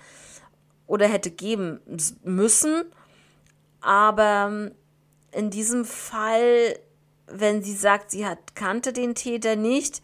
oder 0.87 1.07
hätte 1.07 1.31
geben 1.31 1.83
müssen. 2.23 2.87
Aber 3.83 4.47
ähm, 4.49 4.75
in 5.31 5.51
diesem 5.51 5.85
Fall, 5.85 6.79
wenn 7.27 7.63
sie 7.63 7.75
sagt, 7.77 8.13
sie 8.13 8.25
hat, 8.25 8.57
kannte 8.57 8.95
den 8.95 9.15
Täter 9.15 9.57
nicht, 9.57 10.01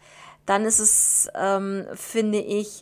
dann 0.51 0.65
ist 0.65 0.79
es, 0.79 1.29
ähm, 1.33 1.87
finde 1.93 2.39
ich, 2.39 2.81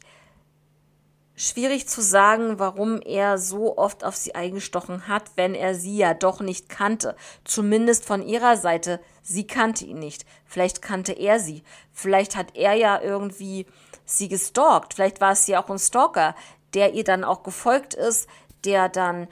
schwierig 1.36 1.88
zu 1.88 2.02
sagen, 2.02 2.58
warum 2.58 3.00
er 3.00 3.38
so 3.38 3.78
oft 3.78 4.04
auf 4.04 4.16
sie 4.16 4.34
eingestochen 4.34 5.08
hat, 5.08 5.26
wenn 5.36 5.54
er 5.54 5.76
sie 5.76 5.96
ja 5.96 6.16
doch 6.16 6.40
nicht 6.40 6.68
kannte. 6.68 7.16
Zumindest 7.44 8.06
von 8.06 8.28
ihrer 8.28 8.58
Seite, 8.58 9.00
sie 9.22 9.46
kannte 9.46 9.86
ihn 9.86 10.00
nicht. 10.00 10.26
Vielleicht 10.46 10.82
kannte 10.82 11.14
er 11.14 11.40
sie. 11.40 11.62
Vielleicht 11.94 12.36
hat 12.36 12.56
er 12.56 12.74
ja 12.74 13.00
irgendwie 13.00 13.68
sie 14.04 14.30
gestalkt. 14.30 14.96
Vielleicht 14.96 15.22
war 15.22 15.34
es 15.34 15.46
ja 15.46 15.64
auch 15.64 15.70
ein 15.70 15.78
Stalker, 15.78 16.34
der 16.74 16.96
ihr 16.96 17.04
dann 17.04 17.24
auch 17.24 17.44
gefolgt 17.44 17.94
ist, 17.94 18.28
der 18.66 18.90
dann 18.90 19.28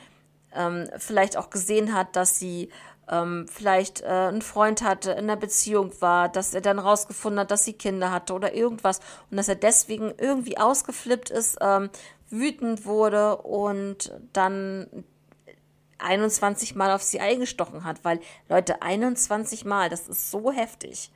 ähm, 0.54 0.88
vielleicht 1.00 1.38
auch 1.38 1.50
gesehen 1.50 1.96
hat, 1.96 2.16
dass 2.16 2.38
sie 2.38 2.70
ähm, 3.10 3.48
vielleicht 3.48 4.02
äh, 4.02 4.08
einen 4.08 4.42
Freund 4.42 4.82
hatte, 4.82 5.12
in 5.12 5.20
einer 5.20 5.36
Beziehung 5.36 5.92
war, 6.00 6.30
dass 6.30 6.54
er 6.54 6.62
dann 6.62 6.80
rausgefunden 6.80 7.40
hat, 7.40 7.52
dass 7.52 7.66
sie 7.66 7.74
Kinder 7.74 8.12
hatte 8.12 8.34
oder 8.34 8.54
irgendwas 8.54 9.00
und 9.30 9.38
dass 9.38 9.48
er 9.48 9.56
deswegen 9.56 10.14
irgendwie 10.18 10.58
ausgeflippt 10.58 11.30
ist, 11.30 11.58
ähm, 11.62 11.90
wütend 12.30 12.86
wurde 12.86 13.38
und 13.38 14.12
dann 14.34 14.88
21 16.00 16.76
Mal 16.76 16.92
auf 16.92 17.02
sie 17.02 17.20
eingestochen 17.20 17.84
hat, 17.84 18.04
weil 18.04 18.20
Leute, 18.50 18.82
21 18.82 19.66
Mal, 19.66 19.90
das 19.90 20.08
ist 20.08 20.30
so 20.30 20.52
heftig. 20.52 21.12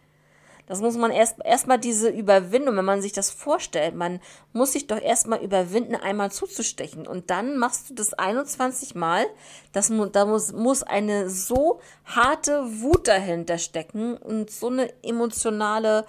Das 0.71 0.79
muss 0.79 0.95
man 0.95 1.11
erst 1.11 1.43
erstmal 1.43 1.79
diese 1.79 2.07
Überwindung, 2.07 2.77
wenn 2.77 2.85
man 2.85 3.01
sich 3.01 3.11
das 3.11 3.29
vorstellt, 3.29 3.93
man 3.93 4.21
muss 4.53 4.71
sich 4.71 4.87
doch 4.87 5.01
erstmal 5.01 5.43
überwinden, 5.43 5.95
einmal 5.95 6.31
zuzustechen. 6.31 7.05
Und 7.05 7.29
dann 7.29 7.57
machst 7.57 7.89
du 7.89 7.93
das 7.93 8.13
21 8.13 8.95
Mal. 8.95 9.25
Das, 9.73 9.91
da 10.13 10.25
muss, 10.25 10.53
muss 10.53 10.81
eine 10.81 11.29
so 11.29 11.81
harte 12.05 12.63
Wut 12.81 13.09
dahinter 13.09 13.57
stecken 13.57 14.15
und 14.15 14.49
so 14.49 14.69
eine 14.69 14.93
emotionale, 15.03 16.05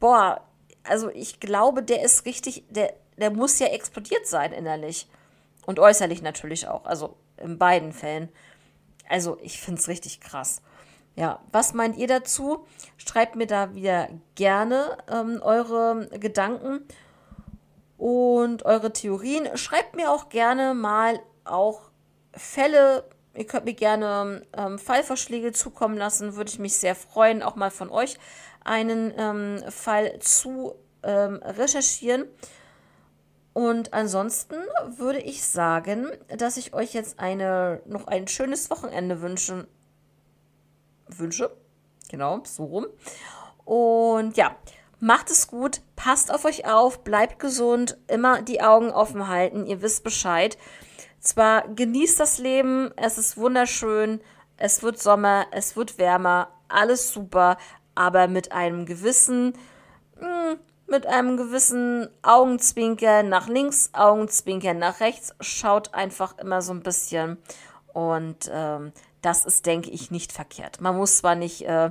boah, 0.00 0.40
also 0.82 1.10
ich 1.10 1.38
glaube, 1.38 1.82
der 1.82 2.02
ist 2.02 2.24
richtig, 2.24 2.64
der, 2.70 2.94
der 3.18 3.30
muss 3.30 3.58
ja 3.58 3.66
explodiert 3.66 4.26
sein 4.26 4.54
innerlich. 4.54 5.06
Und 5.66 5.78
äußerlich 5.78 6.22
natürlich 6.22 6.66
auch. 6.66 6.86
Also 6.86 7.14
in 7.36 7.58
beiden 7.58 7.92
Fällen. 7.92 8.30
Also 9.06 9.36
ich 9.42 9.60
finde 9.60 9.82
es 9.82 9.88
richtig 9.88 10.22
krass. 10.22 10.62
Ja, 11.16 11.40
was 11.52 11.74
meint 11.74 11.96
ihr 11.96 12.08
dazu? 12.08 12.66
Schreibt 12.96 13.36
mir 13.36 13.46
da 13.46 13.74
wieder 13.74 14.08
gerne 14.34 14.98
ähm, 15.08 15.40
eure 15.42 16.08
Gedanken 16.18 16.80
und 17.98 18.64
eure 18.64 18.92
Theorien. 18.92 19.56
Schreibt 19.56 19.94
mir 19.94 20.10
auch 20.10 20.28
gerne 20.28 20.74
mal 20.74 21.20
auch 21.44 21.90
Fälle. 22.32 23.04
Ihr 23.36 23.46
könnt 23.46 23.64
mir 23.64 23.74
gerne 23.74 24.42
ähm, 24.56 24.78
Fallvorschläge 24.78 25.52
zukommen 25.52 25.96
lassen. 25.96 26.34
Würde 26.34 26.50
ich 26.50 26.58
mich 26.58 26.76
sehr 26.76 26.96
freuen, 26.96 27.42
auch 27.42 27.54
mal 27.54 27.70
von 27.70 27.90
euch 27.90 28.18
einen 28.64 29.12
ähm, 29.16 29.62
Fall 29.70 30.18
zu 30.18 30.74
ähm, 31.04 31.36
recherchieren. 31.44 32.24
Und 33.52 33.92
ansonsten 33.92 34.56
würde 34.96 35.20
ich 35.20 35.46
sagen, 35.46 36.08
dass 36.36 36.56
ich 36.56 36.74
euch 36.74 36.92
jetzt 36.92 37.20
eine, 37.20 37.82
noch 37.86 38.08
ein 38.08 38.26
schönes 38.26 38.68
Wochenende 38.68 39.20
wünsche 39.20 39.68
wünsche. 41.08 41.50
Genau, 42.08 42.40
so 42.44 42.64
rum. 42.64 42.86
Und 43.64 44.36
ja, 44.36 44.56
macht 45.00 45.30
es 45.30 45.48
gut, 45.48 45.80
passt 45.96 46.32
auf 46.32 46.44
euch 46.44 46.66
auf, 46.66 47.04
bleibt 47.04 47.38
gesund, 47.38 47.98
immer 48.08 48.42
die 48.42 48.62
Augen 48.62 48.90
offen 48.90 49.28
halten, 49.28 49.66
ihr 49.66 49.82
wisst 49.82 50.04
Bescheid. 50.04 50.58
Zwar 51.20 51.66
genießt 51.68 52.20
das 52.20 52.38
Leben, 52.38 52.90
es 52.96 53.16
ist 53.18 53.36
wunderschön, 53.36 54.20
es 54.56 54.82
wird 54.82 55.00
Sommer, 55.00 55.46
es 55.52 55.76
wird 55.76 55.98
wärmer, 55.98 56.48
alles 56.68 57.12
super, 57.12 57.56
aber 57.94 58.28
mit 58.28 58.52
einem 58.52 58.86
gewissen, 58.86 59.54
hm, 60.18 60.58
mit 60.86 61.06
einem 61.06 61.36
gewissen 61.36 62.08
Augenzwinker 62.22 63.22
nach 63.22 63.48
links, 63.48 63.90
Augenzwinker 63.94 64.74
nach 64.74 65.00
rechts, 65.00 65.34
schaut 65.40 65.94
einfach 65.94 66.36
immer 66.38 66.60
so 66.60 66.72
ein 66.72 66.82
bisschen 66.82 67.38
und 67.94 68.50
ähm, 68.52 68.92
das 69.24 69.44
ist, 69.44 69.66
denke 69.66 69.90
ich, 69.90 70.10
nicht 70.10 70.32
verkehrt. 70.32 70.80
Man 70.80 70.96
muss 70.96 71.18
zwar 71.18 71.34
nicht 71.34 71.62
äh, 71.62 71.90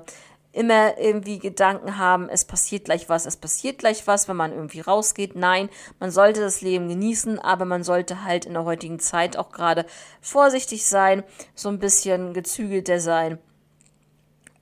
immer 0.54 1.00
irgendwie 1.00 1.40
Gedanken 1.40 1.98
haben, 1.98 2.30
es 2.30 2.46
passiert 2.46 2.86
gleich 2.86 3.10
was, 3.10 3.26
es 3.26 3.38
passiert 3.38 3.80
gleich 3.80 4.06
was, 4.06 4.28
wenn 4.28 4.36
man 4.36 4.52
irgendwie 4.52 4.82
rausgeht. 4.82 5.36
Nein, 5.36 5.70
man 6.00 6.12
sollte 6.12 6.42
das 6.42 6.62
Leben 6.62 6.88
genießen, 6.88 7.40
aber 7.40 7.66
man 7.66 7.84
sollte 7.84 8.24
halt 8.24 8.46
in 8.46 8.54
der 8.54 8.64
heutigen 8.64 9.00
Zeit 9.00 9.36
auch 9.36 9.52
gerade 9.52 9.86
vorsichtig 10.22 10.86
sein, 10.86 11.24
so 11.56 11.70
ein 11.70 11.80
bisschen 11.80 12.34
gezügelter 12.34 13.00
sein 13.00 13.40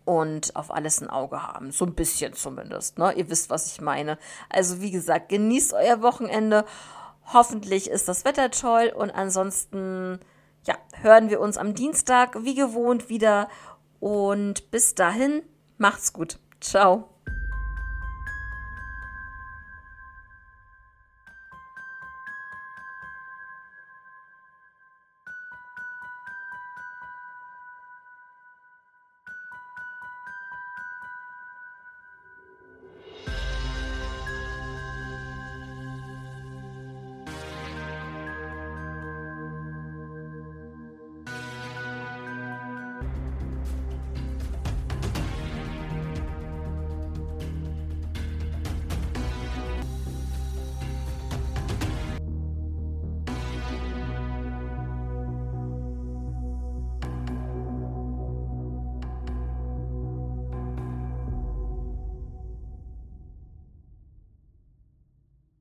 und 0.05 0.55
auf 0.55 0.73
alles 0.73 1.01
ein 1.01 1.09
Auge 1.09 1.43
haben. 1.43 1.71
So 1.71 1.85
ein 1.85 1.93
bisschen 1.93 2.33
zumindest. 2.33 2.97
Ne? 2.97 3.11
Ihr 3.13 3.29
wisst, 3.29 3.49
was 3.49 3.71
ich 3.71 3.81
meine. 3.81 4.17
Also 4.49 4.81
wie 4.81 4.91
gesagt, 4.91 5.29
genießt 5.29 5.73
euer 5.73 6.01
Wochenende. 6.01 6.65
Hoffentlich 7.33 7.89
ist 7.89 8.07
das 8.07 8.23
Wetter 8.23 8.49
toll 8.49 8.93
und 8.95 9.11
ansonsten 9.11 10.19
ja, 10.65 10.75
hören 11.01 11.29
wir 11.29 11.39
uns 11.39 11.57
am 11.57 11.73
Dienstag 11.73 12.43
wie 12.43 12.55
gewohnt 12.55 13.09
wieder. 13.09 13.49
Und 13.99 14.71
bis 14.71 14.95
dahin, 14.95 15.43
macht's 15.77 16.13
gut. 16.13 16.39
Ciao. 16.59 17.10